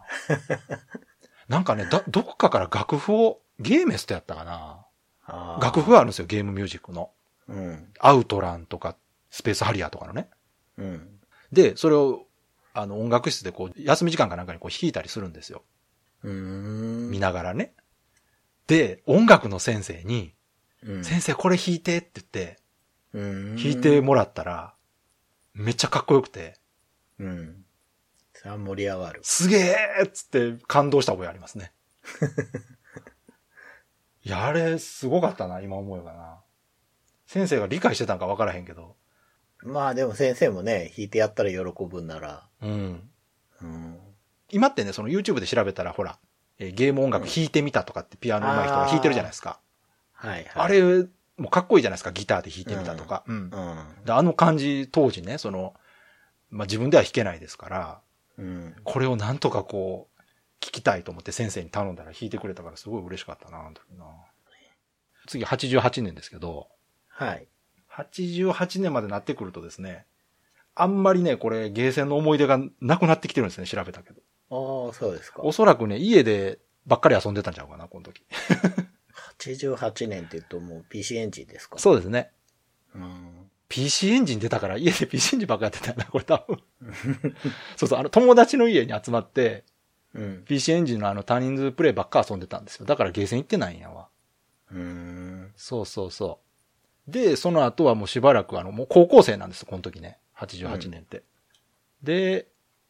[1.46, 4.83] なんかね、だ、どっかから楽譜を、ゲーメストやったかな
[5.26, 7.10] 楽譜があるんですよ、ゲームミュージックの。
[7.48, 7.88] うん。
[8.00, 8.96] アウトランとか、
[9.30, 10.28] スペースハリアーとかのね。
[10.78, 11.20] うん。
[11.52, 12.26] で、それを、
[12.72, 15.62] あの、音楽室でこう、休み時間かなんかにこう弾いたりするんですよ。
[16.22, 17.10] うん。
[17.10, 17.74] 見ながらね。
[18.66, 20.34] で、音楽の先生に、
[20.82, 21.04] うん。
[21.04, 22.58] 先生これ弾いてって言って、
[23.12, 23.56] うん。
[23.56, 24.74] 弾いてもらったら、
[25.54, 26.58] めっちゃかっこよくて、
[27.18, 27.64] うん。
[28.32, 29.20] それは盛り上がる。
[29.22, 31.72] すげえっつって感動した覚えありますね。
[34.24, 36.40] いや、あれ、すごかったな、今思えばな。
[37.26, 38.96] 先生が理解してたんか分からへんけど。
[39.62, 42.48] まあでも先生もね、弾いてやったら喜ぶんなら。
[42.62, 43.10] うん。
[43.62, 43.98] うん。
[44.50, 46.18] 今ってね、その YouTube で調べたら、ほら、
[46.58, 49.58] えーゲーム音楽弾いてみたとかってピアノ上手い人が弾いてるじゃないですか。
[50.12, 50.50] はいはい。
[50.54, 50.82] あれ、
[51.36, 53.24] もうかっこいいじゃないですか、ギターで弾いてみたとか。
[53.26, 53.36] うん。
[53.36, 53.40] う
[54.02, 54.04] ん。
[54.04, 55.74] であの感じ、当時ね、その、
[56.50, 58.00] まあ、自分では弾けないですから、
[58.38, 58.76] うん。
[58.84, 60.13] これをなんとかこう、
[60.64, 64.06] 聞きたいと思って先生に頼んだら弾いてくれたからすごい嬉しかったな、あの時な。
[65.26, 66.68] 次88年ですけど、
[67.08, 67.46] はい。
[67.92, 70.06] 88年までなってくるとですね、
[70.74, 74.22] あんまりね、これ、ゲーセンの思い出がなくなってきてるんですね、調べたけど。
[74.50, 75.42] ああ、そうですか。
[75.42, 78.24] おそらくね、家でばっかり遊んでたんちゃうかな、この時。
[79.38, 81.78] 88年って言うともう PC エンジンですか？
[81.78, 82.30] そうですね。
[82.94, 83.50] うん。
[83.68, 86.62] PC エンジン出たから家で PC エンジンばっかやってたよな、これ多分。
[87.76, 89.64] そうそう、あの、友達の家に集まって、
[90.14, 90.44] うん。
[90.46, 92.86] PC エンジンのあの多人数プレイばっか遊んでたんですよ。
[92.86, 94.08] だからゲーセン行ってないんやわ。
[94.72, 95.52] うん。
[95.56, 96.40] そうそうそ
[97.08, 97.10] う。
[97.10, 100.18] で、その後はもうしばらくあの、もう高校生なんですよ、この時ね。
[100.36, 101.22] 88年って。
[102.02, 102.48] で、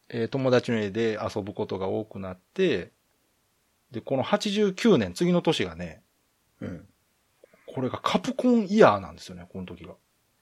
[0.09, 2.91] えー友達の家で遊ぶことが多くなって、
[3.91, 6.01] で、この89年、次の年がね、
[6.61, 6.87] うん。
[7.67, 9.95] これがカプコンイヤーなんですよね、この時が。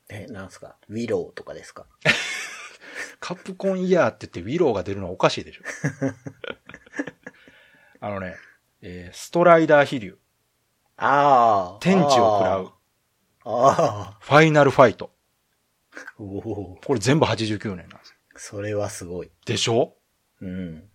[0.10, 0.76] え、なんすか？
[0.90, 1.86] ウィローとかですか？
[3.20, 5.64] カプコンイヤーって言ってウィローが出るのはおかしいでしょ。
[8.00, 8.36] あのね、
[8.82, 10.18] えーストライダー飛竜、
[10.98, 11.78] ああ。
[11.82, 12.72] 天地を食らう、
[13.46, 14.18] ああ。
[14.22, 15.12] ファイナルファイト。
[16.18, 16.80] おお。
[16.86, 18.16] これ全部89年なんですよ。
[18.36, 19.32] それはすごい。
[19.46, 19.96] でしょ？
[20.42, 20.90] うん。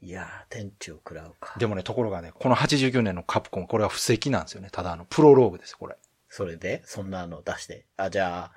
[0.00, 1.58] いやー、天地を食らうか。
[1.58, 4.68] でもね、ところがね、この89年のカプコン、これは布石なんですよね。
[4.70, 5.96] ただあの、プロローグですよ、これ。
[6.28, 7.86] それで、そんなの出して。
[7.96, 8.52] あ、じゃあ、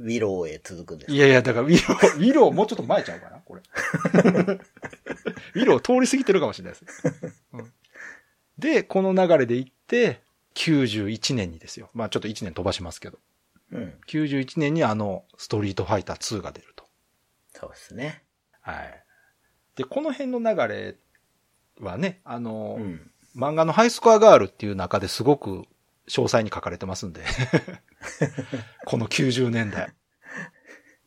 [0.00, 1.12] ウィローへ続くんですか？
[1.14, 3.62] いやいや、だからウィロー、 ウィローもうちょっと前ちゃうかな、これ。
[5.54, 7.02] ウィロー通り過ぎてるかもしれないです。
[7.52, 7.72] うん
[8.56, 10.22] で、この流れでいって、
[10.54, 11.90] 91年にですよ。
[11.92, 13.18] まあちょっと1年飛ばしますけど。
[13.72, 13.94] うん。
[14.06, 16.86] 91年にあの、ストリートファイター2が出ると。
[17.52, 18.22] そうですね。
[18.60, 19.04] はい。
[19.74, 20.96] で、この辺の流れ
[21.80, 23.10] はね、あの、うん。
[23.34, 25.64] 漫画のハイスコアガールっていう中ですごく
[26.08, 27.22] 詳細に書かれてますんで。
[28.84, 29.92] この90年代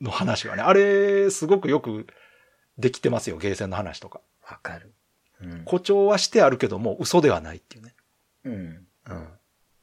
[0.02, 0.64] の話はね。
[0.64, 2.08] あれ、すごくよく
[2.78, 4.22] できてますよ、ゲーセンの話とか。
[4.50, 4.94] わかる。
[5.42, 5.52] うん。
[5.66, 7.96] 誇張はしてあるけども、嘘ではないっていうね。
[8.44, 8.88] うん。
[9.08, 9.28] うん。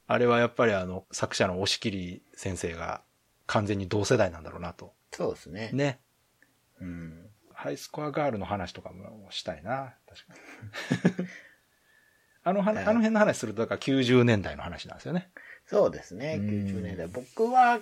[0.06, 3.02] あれはやっぱりあの、作者の押切先生が
[3.46, 4.94] 完全に同世代なんだろうなと。
[5.12, 5.70] そうですね。
[5.72, 6.00] ね。
[6.80, 7.30] うん。
[7.52, 9.94] ハイスコアガールの話とかもしたいな。
[10.08, 11.28] 確かに。
[12.44, 15.30] あのは、あの辺の話すると、だから90年代の話なんですよね。
[15.66, 16.36] そうですね。
[16.38, 17.08] うん90年代。
[17.08, 17.80] 僕は、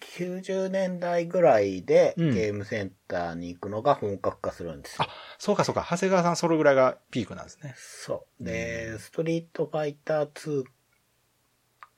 [0.00, 5.06] 90年代ぐらいでうんゲームセンターに行くのが本格化するんですよ。
[5.38, 5.86] そうかそうか。
[5.88, 7.74] 長谷川さんそれぐらいがピークなんですね。
[7.76, 8.44] そう。
[8.44, 10.64] で、ストリートファイター2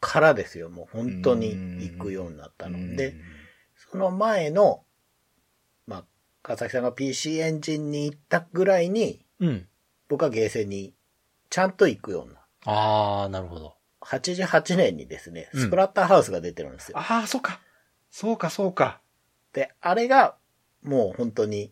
[0.01, 0.69] からですよ。
[0.69, 2.97] もう本当に行くようになったの。
[2.97, 3.15] で、
[3.77, 4.85] その前の、
[5.87, 6.05] まあ、
[6.43, 9.49] 川崎さんが PC エンジンに行ったぐらいに、うん。
[9.49, 9.69] うん。
[10.09, 10.93] 僕はゲーセンに
[11.53, 12.41] ちゃんと行くような。
[12.65, 13.75] ああ、なるほど。
[14.01, 16.99] 88年にですね、うんスプラッターハウスが出てるんですよ。
[16.99, 17.61] ああ、そうか。
[18.11, 19.03] そうか、そうか。
[19.53, 20.35] で、あれが、
[20.83, 21.71] もう本当に、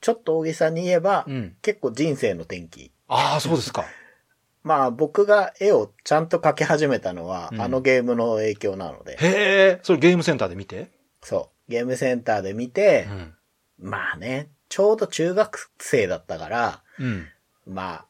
[0.00, 1.56] ちょっと大げさに言えば、うん。
[1.62, 2.90] 結構人生の転機。
[3.06, 3.84] ああ、そうですか。
[4.64, 10.90] まあ僕が絵をちゃんと描き始めたのは、うんあのゲームの影響なので、へえ、それゲームセンターで見て？
[11.22, 13.34] そう、ゲームセンターで見てう、ん。
[13.78, 17.28] まあね、ちょうど中学生だったから、うん。
[17.66, 18.06] まあ、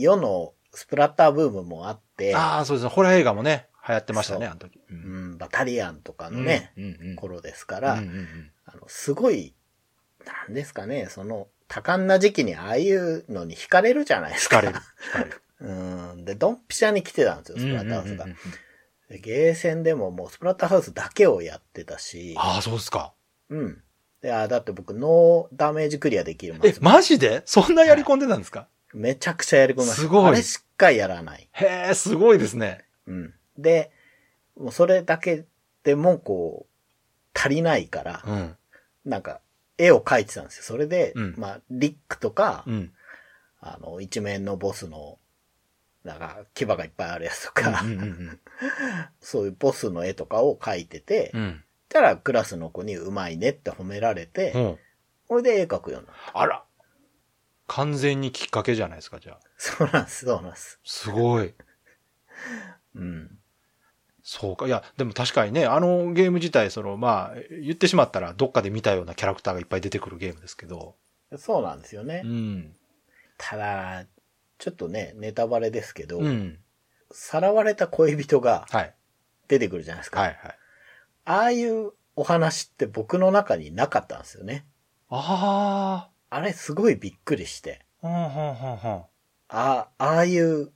[0.00, 2.90] 世のスプラッターブームもあって、ああ、そうですね。
[2.90, 4.78] ホラー映画もね、流行ってましたね、あの時。
[4.78, 4.82] う。
[4.92, 9.54] うんん、バタリアンとかのね、うんうんうん頃ですから、うんうんうんあの、すごい、
[10.24, 14.58] なんですかね、その、多感な時期にああいうのに惹かれるじゃないですか。
[14.58, 14.78] 惹かれる。
[14.78, 15.42] 惹かれる。
[15.60, 15.72] う
[16.16, 16.24] ん。
[16.24, 18.24] で、ドンピシャに来てたんですよ、スプラッターハウスが。
[18.24, 18.54] うんうんうんうん
[19.08, 23.14] でゲーセンでももうスプラッターハウスだけをやってたし、ああ、そうですか。
[23.50, 23.82] うん。
[24.20, 27.42] で、あだって僕、ノーダメージクリアできるんえマジで？
[27.44, 28.66] そんなやり込んでたんですか？
[28.94, 30.02] めちゃくちゃやり込みました。
[30.02, 31.48] すごいあれしかやらない。
[31.52, 32.84] へえ、すごいですね。
[33.06, 33.34] うん。
[33.58, 33.90] で、
[34.56, 35.44] もうそれだけ
[35.84, 38.56] でもこう、足りないから、うん。
[39.04, 39.40] なんか、
[39.78, 40.62] 絵を描いてたんですよ。
[40.64, 42.92] それで、うんまあ、リックとか、うん。
[43.60, 45.18] あの、一面のボスの、
[46.04, 48.40] なんか、牙がいっぱいあるやつとか、うんうんうん
[49.20, 51.40] そういうボスの絵とかを描いてて、うん。
[51.40, 51.64] うん。
[51.88, 54.78] たらクラスの子にうまいねって褒められて、うん
[55.28, 56.38] それで絵描くようになった。
[56.40, 56.64] あら。
[57.66, 59.40] 完全にきっかけじゃないですか、じゃあ。
[59.56, 60.80] そうなんです、そうなんです。
[60.84, 61.54] すごい。
[62.94, 63.38] うん。
[64.22, 64.66] そうか。
[64.66, 70.96] いや、でも確かにね、あのゲーム自体、その、まあ、言ってしまったらどっかで見たようなキャラクターがいっぱい出てくるゲームですけど。
[71.36, 72.22] そうなんですよね。
[72.24, 72.76] うん。
[73.38, 74.04] ただ、
[74.58, 76.58] ちょっとね、ネタバレですけど、うん。
[77.12, 78.94] さらわれた恋人がはい。
[79.48, 80.20] 出てくるじゃないですか。
[80.20, 80.58] はいはい。
[81.24, 84.66] ああいうお話って僕の中になかったんですよね。
[85.08, 87.84] ああれすごいびっくりして。
[88.02, 89.08] あ。
[89.48, 90.72] ああ、ああいう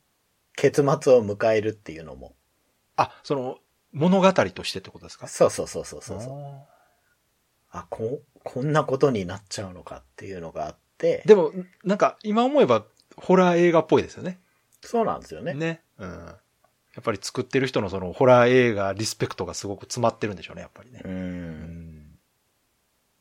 [0.56, 2.36] 結末を迎えるっていうのも。
[2.96, 3.58] あ、その、
[3.92, 5.26] 物語としてってことですか？
[5.26, 6.66] そうそうそうそうそうそう。
[7.70, 11.22] あ、こ、こんなことになっちゃうのかっていうのがあって。
[11.26, 11.52] でも、
[11.84, 12.84] なんか、今思えば、
[13.16, 14.40] ホラー映画っぽいですよね。
[14.82, 15.54] そうなんですよね。
[15.54, 15.82] ね。
[15.98, 16.08] うん。
[16.10, 16.36] や
[17.00, 21.08] っぱり作ってる人のその、ホラー映画リスペクトがすごく詰まってるんでしょうね、やっぱりねう。。
[21.08, 21.40] うん
[22.02, 22.18] ん。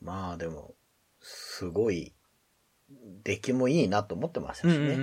[0.01, 0.75] まあでも、
[1.21, 2.13] すごい、
[3.23, 4.93] 出来もいいなと思ってましたしね。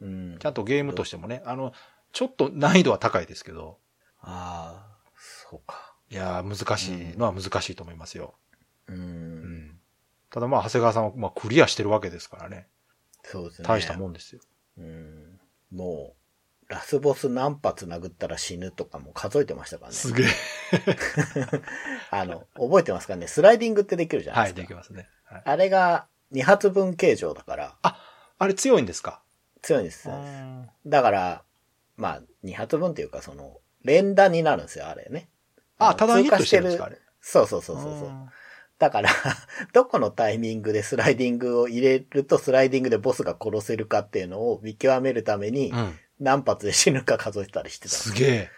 [0.00, 1.72] うんちゃんとゲームとしてもね、あの、
[2.12, 3.78] ちょっと難易度は高いですけど、
[4.22, 5.94] ああ、そうか。
[6.10, 8.34] いやー難しいのは難しいと思いますよ。
[8.88, 8.92] う。
[8.94, 8.98] うん
[9.68, 9.78] ん。
[10.30, 12.66] ただまあ、長谷川さんはまあクリアしてるわけですからね。
[13.22, 13.68] そうですね。
[13.68, 14.40] 大したもんですよ。
[14.78, 15.40] うん。
[15.70, 16.14] も
[16.68, 19.96] う、ラスボス何発殴ったら死ぬとかも数えてましたからね。
[19.96, 20.26] すげえ。
[22.10, 23.26] あの、覚えてますかね？
[23.26, 24.68] スライディングってできるじゃなはいい、ですか。
[24.68, 25.08] できますね。
[25.24, 29.22] はい、あれが2発分形状だからあれ強いんですか？
[29.62, 30.14] 強いんですよ。
[30.86, 31.42] だから、
[31.96, 35.28] まあ、2発分っていうかその、連打になるんですよ、あれね。
[35.78, 36.98] あ、ただヒットしてるんですか、あれ？
[37.20, 38.10] そうそうそうそうそう。
[38.78, 39.10] だから、
[39.74, 45.98] どこのタイミングでスライディングを入れるとスライディングでボスが殺せるかっていうのを見極めるためにう、ん。
[46.18, 47.94] 何発で死ぬか数えてたりしてた。
[47.94, 48.50] すげえ。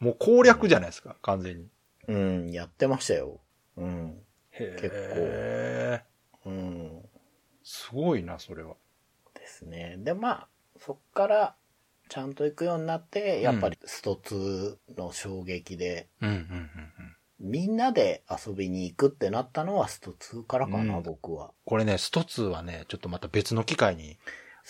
[0.00, 1.68] もう攻略じゃないですか、完全に。
[2.08, 3.40] うん、やってましたよ。
[3.76, 4.22] うん。
[4.50, 6.04] へえ。
[6.46, 7.09] うん。
[7.70, 8.74] すごいな、それは。
[9.34, 9.94] ですね。
[9.98, 10.48] で、まあ、
[10.80, 11.54] そっから、
[12.08, 16.08] ちゃんと行くようになって、やっぱりスト2の衝撃で、
[17.38, 21.52] みんなで遊びに行くってなったのはスト2からかな、うん僕は。
[21.64, 24.18] これね、スト2はね、ちょっとまた別の機会に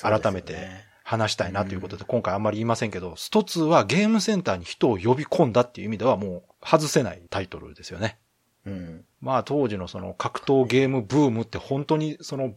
[0.03, 8.19] 改めてね話したいなということで、今回あんまり言いませんけど、スト2はゲームセンターに人を呼び込んだっていう意味ではもう外せないタイトルですよね。
[8.67, 9.05] うん。
[9.23, 12.53] まあ当時のその格闘ゲームブームって本当にその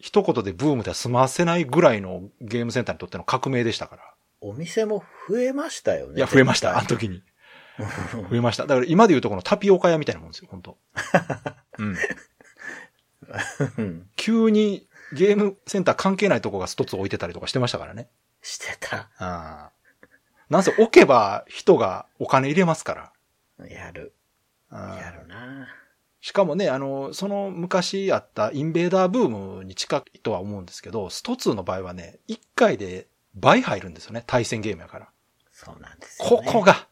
[0.00, 4.02] 一言でブームでは済ませないぐらいのゲームセンターにとっての革命でしたから。
[4.40, 6.14] お店も増えましたよね。
[6.16, 7.22] いや、増えました、あの時に。
[8.30, 8.66] 増えました。
[8.66, 10.78] だから今で言うとこのタピオカ屋みたいなもんですよ、本当
[11.78, 11.96] うん。
[13.78, 18.08] うん急にゲームセンター関係ないとこが一つ置いてたりとかしてましたからね。
[18.42, 18.96] してた。
[18.96, 19.70] ああ。
[20.48, 23.12] なんせ置けば人がお金入れますか
[23.58, 23.68] ら。
[23.68, 24.14] やる。
[24.72, 25.68] やるな。
[26.20, 35.08] しかもね、あの、その昔あったインベーダーブームに近いとは思うんですけど、スト2の場合はね、1回で倍入るんですよね、対戦ゲームやから。
[35.50, 36.46] そうなんですよ、ね。
[36.46, 36.62] ここ。
[36.62, 36.88] が。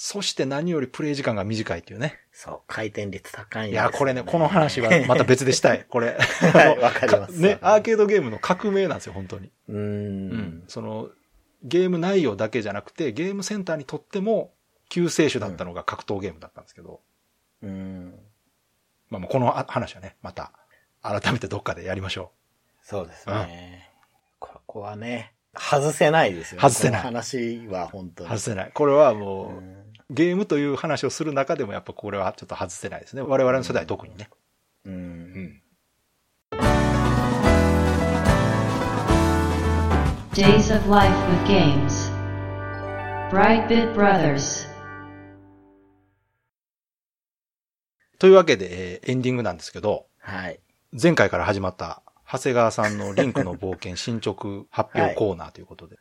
[0.00, 2.20] そして何よりプレイ時間が短いっていうね。
[2.30, 5.86] そう、回転率高いんいや、これね、この話はまた別でしたい。
[5.90, 6.16] これ。
[6.52, 9.50] はいわかります ね、アーケードゲームの革命なんですよ、本当に。
[9.68, 9.78] うーん。
[9.78, 9.82] う
[10.36, 10.64] ん。
[10.68, 11.10] その、
[11.64, 14.52] ゲーム内容だけじゃなくて、ゲームセンターにとっても
[14.88, 16.98] 救世主だったのが格闘ゲームだったんですけど、うん。
[17.66, 20.52] まあもうこのあ話はね、また、
[21.02, 22.32] 改めてどっかでやりましょ
[22.82, 23.88] そうですね。
[24.38, 26.68] ここはね、外せないですよね。
[26.68, 28.26] 外せないこの話は本当う。
[28.26, 28.30] に。
[28.30, 28.70] 外せない。
[28.72, 29.78] これはもう、うん
[30.10, 33.20] ゲームという話をする中でもやっぱこれはちょっと外せないですね。
[33.20, 34.30] 我々の世代特にね。
[34.86, 34.90] う。
[34.90, 35.62] うんん。
[40.32, 42.10] Days of Life with Games.
[43.30, 44.67] Brightbit Brothers.
[48.18, 50.60] というわけで、えーエンディングなんですけど、はい。
[51.00, 55.96] 前回から始まった長谷川さんのリンクの冒険 進捗発表コーナーということで。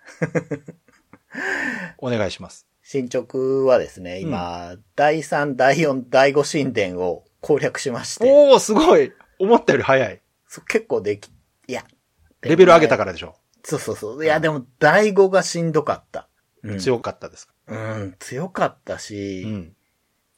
[1.99, 2.67] お願いします。
[2.84, 10.21] 進捗はですね、今、第3、第4、第5神殿を攻略しまして、おー、すごい思ったより早い。
[10.48, 11.29] そ結構でき、
[11.67, 11.83] いや。
[12.41, 13.35] レベル上げたかからでしょ。
[13.63, 14.23] そうそうそう。
[14.23, 16.29] いや、でも、第5がしんどかった。
[16.63, 17.54] うん、強かったですか？
[17.67, 19.77] うん、強かったし、うん。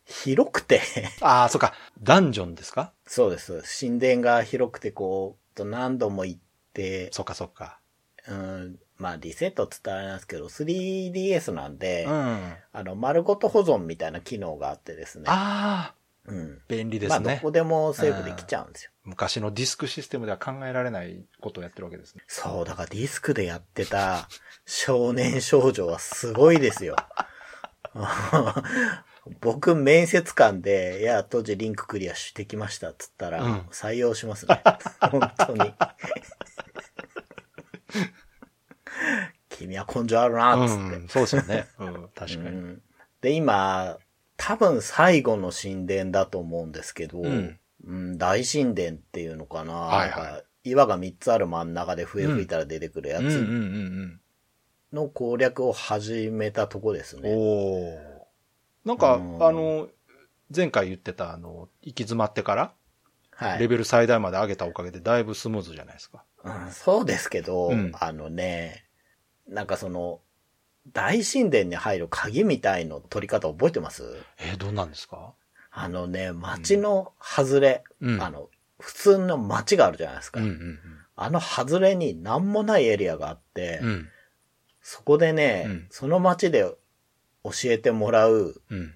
[0.09, 0.81] 広くて、
[1.21, 1.73] ああ、そっか。
[2.01, 2.93] ダンジョンですか？
[3.05, 3.63] そうです。
[3.79, 6.41] 神殿が広くて、こう、と何度も行っ
[6.73, 7.79] て、そっかそっか。
[8.27, 12.11] うん、まあ、リセットって言ったらあれなんですけど、3DS なんで、うん。
[12.13, 15.25] ああの、丸ごと保存みたいな機能があってですね。
[15.27, 15.93] あ
[16.25, 16.35] うん。
[16.35, 17.39] ー、便利でまあ、どすね。
[17.41, 18.91] こでもセーブできちゃうんですよ。
[19.03, 22.23] 昔のディスクシステムでは考えられないことをやってるわけですね。
[22.27, 24.27] そう、だからディスクでやってた
[24.65, 26.95] 少年少女はすごいですよ。
[29.41, 34.61] 僕、面接官で、いや、当時リンククリアしてきましたっつったら、うん採用しますね。
[34.99, 35.73] 本当に。
[39.49, 40.81] 君は根性あるな、つって。
[40.95, 41.67] うん、そうですよね。
[41.79, 42.55] うん、確かに。
[42.57, 42.81] うん
[43.21, 43.97] で、今、
[44.37, 49.73] 多分最後の神殿だと思うんですけど、うんうん大神殿っていうのかな。
[49.73, 54.19] はいはい岩が3つある真ん中で笛吹いたら出てくるやつん
[54.91, 57.23] の攻略を始めたとこですうん。
[57.23, 57.33] ね。
[57.33, 58.08] おー
[58.85, 59.89] なんか、うんあの、
[60.55, 62.73] 前回言ってた、あの、行き詰まってから、
[63.31, 63.59] はい。
[63.59, 66.23] レベル最大まで上げたおかげでだいぶスムーズじゃないですか。
[66.43, 68.85] うんそうですけど、うんあのね、
[69.47, 70.21] なんかその、
[70.91, 74.03] 大神殿に入る鍵みたいの取り方覚えてます？
[74.39, 75.33] えーどんなんですか？
[75.71, 78.49] あのね、街の外れ、うんあの、
[78.79, 80.39] 普通の街があるじゃないですか。
[80.39, 80.79] うん、うん、
[81.15, 83.87] あの外れに何もないエリアがあって、うん。
[83.87, 84.09] うん、
[84.81, 86.73] そこでね、うんその街で
[87.43, 88.95] 教えてもらう、うん、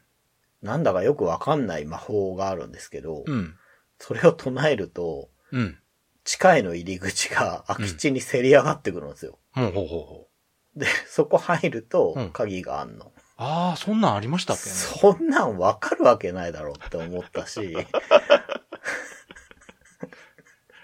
[0.62, 3.56] なんだかよくわかんない魔法があるんですけど、うん、
[4.00, 5.80] それを唱えると、うん。
[6.26, 9.40] 地下への入り口が空き地にせり上がってくるんですよ。
[9.52, 10.28] ほうほうほうほ
[10.76, 10.80] う。
[10.80, 13.12] で、そこ入るとうん鍵があんの。
[13.36, 14.70] ああ、そんなんありましたっけね？
[14.70, 17.76] そんなんわかるわけないだろうって思ったし、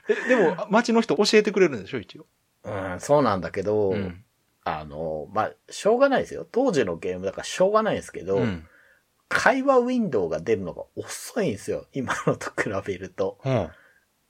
[0.09, 2.25] え、でも、街の人教えてくれるんでしょ、一応？
[2.63, 4.25] うん、そうなんだけど、うん。
[4.77, 6.45] あの、まあ、しょうがないですよ。
[6.49, 8.67] 当時のゲームだからしょうがないですけど、うん。
[9.27, 11.85] 会話ウィンドウが出るのが遅いんですよ。
[11.93, 13.39] 今のと比べると。
[13.43, 13.69] うん。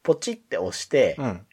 [0.04, 1.46] ポチって押して、うん。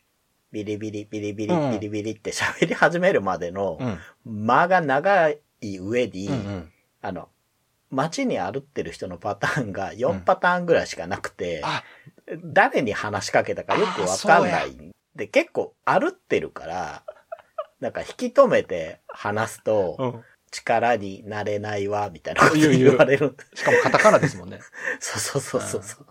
[0.53, 3.79] ビリビリビリビリうんビリビリって喋り始めるまでの
[4.25, 4.47] うん。
[4.47, 5.41] 間が長い
[5.79, 6.35] 上に、うん。
[6.35, 6.73] うん。
[7.03, 7.29] あの、
[7.91, 11.85] 街に歩ってる人のパターンが4パターンぐらいしかなくて、あ、
[12.45, 14.93] 誰に話しかけたかよくわかんない。
[15.15, 17.03] で、結構歩ってるから、
[17.81, 20.25] なんか引き止めて話すと、うん。
[20.51, 23.37] 力になれないわ、みたいなこと言われる。
[23.55, 24.61] しかもカタカナですもんね。
[25.01, 26.07] そうそうそうそう。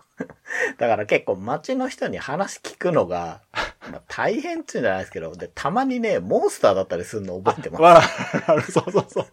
[0.78, 3.42] だから結構街の人に話聞くのが、
[3.90, 7.82] まあ、大変っていうんじゃないですけど、で、たまにね、モンスターだったりするの覚えてます。
[7.82, 8.02] わ
[8.46, 9.26] ある、そうそうそう。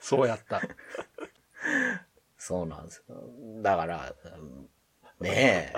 [0.00, 0.60] そうやった。
[2.38, 3.16] そうなんですよ。
[3.62, 4.68] だから、うん
[5.18, 5.76] ねえ。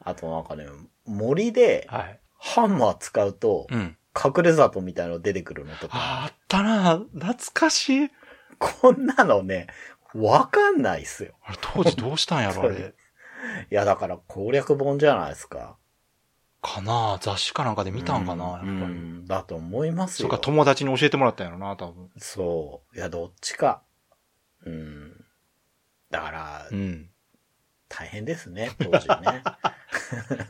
[0.00, 0.66] あとなんかね、
[1.06, 2.20] 森ではい。
[2.44, 3.96] ハンマー使うと、うん。
[4.14, 8.10] 隠れ里みたいの出てくるのとか、あったな懐かしい。
[8.58, 9.66] こんなのね、
[10.14, 11.34] わかんないっすよ。
[11.42, 12.94] あれ、当時どうしたんやろ、あれ。
[13.70, 15.76] いや、だから攻略本じゃないですか。
[16.62, 18.74] かな雑誌かなんかで見たんかな、やっぱうり。
[18.94, 20.28] んだと思いますよ。
[20.28, 22.10] そっか、友達に教えてもらったんやろな、多分。
[22.18, 22.96] そう。
[22.96, 23.82] いや、どっちか。
[24.64, 25.24] うん。
[26.10, 27.10] だから、うん。
[27.88, 29.42] 大変ですね、当時ね。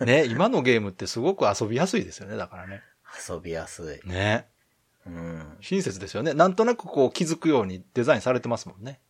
[0.05, 2.83] ね、今のゲームってすごく遊びやすいですよね、だからね。
[3.29, 4.09] 遊びやすい。
[4.09, 4.49] ね。
[5.07, 5.57] うん。
[5.61, 6.35] 親切ですよね。
[6.35, 9.01] なんとなくこう気づくようにデザインされてますもんね。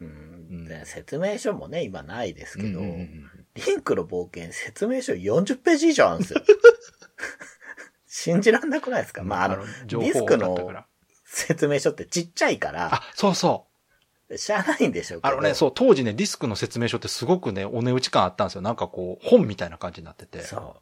[0.00, 6.42] うんで説明書もね、今ないですけど、うんうんうんリンクの冒険説明書40ページ以上あるんですよ。
[8.06, 9.22] 信じらんなくないですか？
[9.22, 10.86] まあ、あの、情ディスクのら。
[11.24, 13.75] 説明書ってちっちゃいから、あ、そうそう。
[14.36, 15.34] しゃあないんでしょうけど。
[15.34, 18.62] あのね、そう、当時ね、ディスクの説明書ってすごくね、お値打ち感あったんですよ。
[18.62, 20.42] なんかこう、本みたいな感じになってて。
[20.42, 20.60] そう。
[20.60, 20.72] うん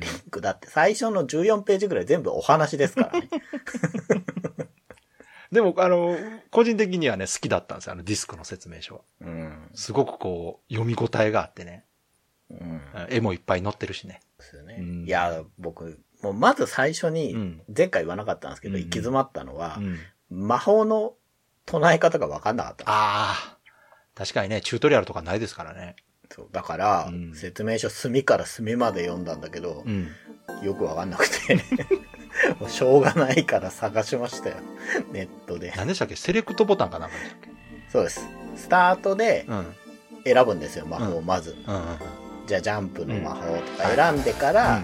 [0.00, 3.28] ンクだって最初の14ページぐらい全部お話ですからね。
[5.52, 6.16] でも、あの、
[6.50, 7.92] 個人的にはね、好きだったんですよ。
[7.92, 9.00] あの、ディスクの説明書は。
[9.20, 9.70] うん。
[9.72, 11.84] すごくこう、読み応えがあってね。
[12.50, 12.80] うん。
[13.08, 14.20] 絵もいっぱい載ってるしね。
[14.38, 14.78] ですよね。
[14.80, 19.98] うんいや、僕、もうまず最初にうん、前回言わなかったんですけど、うん行き詰まったのはう、ん。
[20.28, 21.14] 魔法の
[21.66, 22.84] 唱え方が分かんなかった。
[22.86, 23.56] ああ。
[24.14, 25.96] 確かにね、チュートリアルとかないですからね。
[26.30, 30.08] そうだから、うん説明書隅から隅まで読んだんだけどう、ん。
[30.62, 31.56] よく分かんなくて、
[32.60, 34.56] もうしょうがないから探しましたよ。
[35.12, 35.72] ネットで。
[35.76, 36.16] 何でしたっけ？
[36.16, 37.48] セレクトボタンかなんかでしたっけ？
[37.90, 38.26] そうです。
[38.56, 39.46] スタートで
[40.24, 41.56] 選ぶんですよ、魔法をまず。
[41.66, 41.82] うんうん。
[42.46, 44.82] じゃあジャンプの魔法とか選んでから、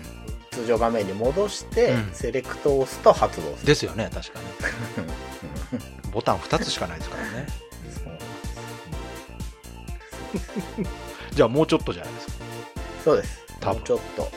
[0.51, 3.67] 通常画面に戻して、うんセレクトを押すと発動する。
[3.67, 4.39] ですよね、確か
[4.99, 5.00] に。
[6.13, 7.47] ボタン2つしかないですからね。
[11.33, 12.33] じゃあもうちょっとじゃないですか。
[13.05, 13.41] そうです。
[13.61, 14.31] 多分ちょっと。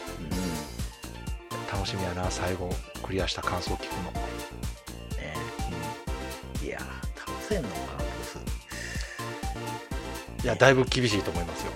[1.71, 2.69] 楽しみやな、最後、
[3.01, 4.11] クリアした感想を聞くの。
[4.11, 5.17] うん。
[5.17, 5.33] ね
[6.63, 6.81] いやー、
[7.19, 8.37] 倒せんのか、ボス。
[10.43, 11.71] いや、だいぶ厳しいと思いますよ。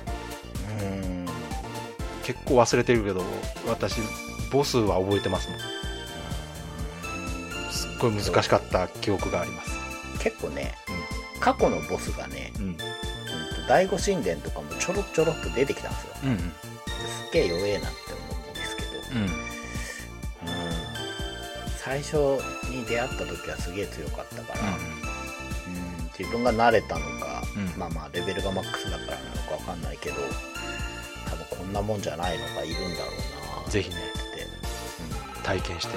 [0.82, 1.26] うん。
[2.24, 3.24] 結構忘れてるけど、
[3.68, 4.00] 私、
[4.52, 5.60] ボスは覚えてますもん。
[7.72, 9.77] すっごい難しかった記憶があります。
[10.28, 10.76] 結構ね、
[11.40, 12.78] 過去のボスがね、うん。
[13.70, 16.14] 第五神殿とかもちょろちょろっと出てきたんですよ。
[16.26, 16.38] うん。
[16.38, 19.24] すっげえ弱えなって思うんですけど、うん。
[19.24, 19.30] うん。
[21.78, 22.16] 最初
[22.70, 30.16] に出会った時はすげえ強かったから、うん、自分が慣れたのか、うんまあまあレベルがマックスだからなのかわかんないけど、
[31.30, 33.12] 多分こんなもんじゃないのがいるんだろ
[33.64, 34.00] うなぜひねっ
[35.40, 35.96] て、体験して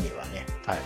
[0.00, 0.68] にはね、い。
[0.68, 0.78] はい。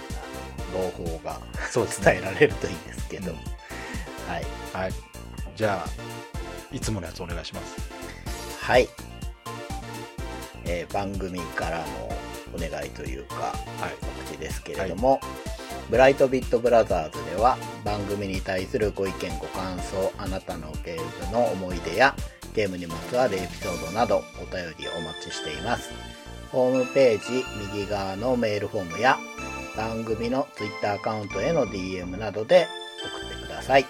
[0.74, 1.40] 朗報が
[1.70, 4.44] そう伝えられるといいんですけど、うんはい。
[4.72, 4.92] はい。
[5.56, 7.76] じゃあ、いつものやつお願いします。
[8.60, 8.88] はい。
[10.66, 11.84] えー番組からの
[12.54, 13.54] お願いというか、はい。
[14.00, 15.20] 告知ですけれども、
[15.90, 22.14] ブライトビットブラザーズでは番組に対するご意見ご感想あなたのゲームの思い出や
[22.54, 25.90] ゲームにまつわるエピソードなどお便りお待ちしています
[26.54, 27.44] ホームページ
[27.74, 29.18] 右側のメールフォームや
[29.76, 32.68] 番組の Twitter アカウントへの DM などで
[33.20, 33.86] 送ってください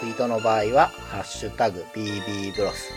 [0.00, 2.90] ツイートの場合は「ハッシュタグ #BB ブロス」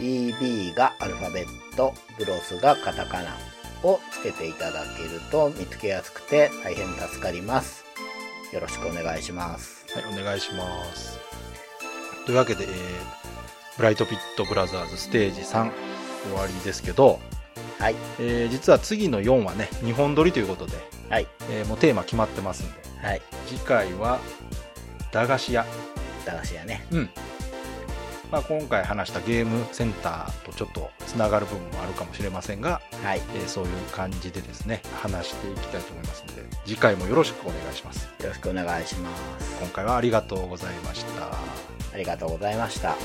[0.00, 3.36] BB がアルファベットブロスがカタカナ
[3.82, 7.84] をつけていただけると見つけやすくて大変助かります。
[8.52, 9.84] よろしくお願いします。
[9.92, 11.18] はい、お願いします。
[12.24, 13.26] というわけで、えー
[13.76, 15.70] ブライトピットブラザーズステージ3
[16.24, 17.20] 終わりですけど、
[17.78, 17.96] はい。
[18.18, 20.76] えー実は次の4はね、2本撮りということで、
[21.10, 21.26] はい。
[21.50, 23.22] えーもうテーマ決まってますんで、はい。
[23.46, 24.18] 次回は、
[25.12, 25.66] 駄菓子屋。
[26.24, 26.86] 駄菓子屋ね。
[26.90, 27.10] うん。
[28.30, 33.20] まあ、今回話したゲームセンターとちょっとつながる部分もあるかもしれませんが、はい。
[33.36, 38.04] えーそういう感じでですね、話していきたいと思いますので、次回もよろしくお願いします。
[38.06, 39.56] よろしくお願いします。
[39.60, 41.26] 今回はありがとうございました。
[41.94, 42.96] ありがとうございました。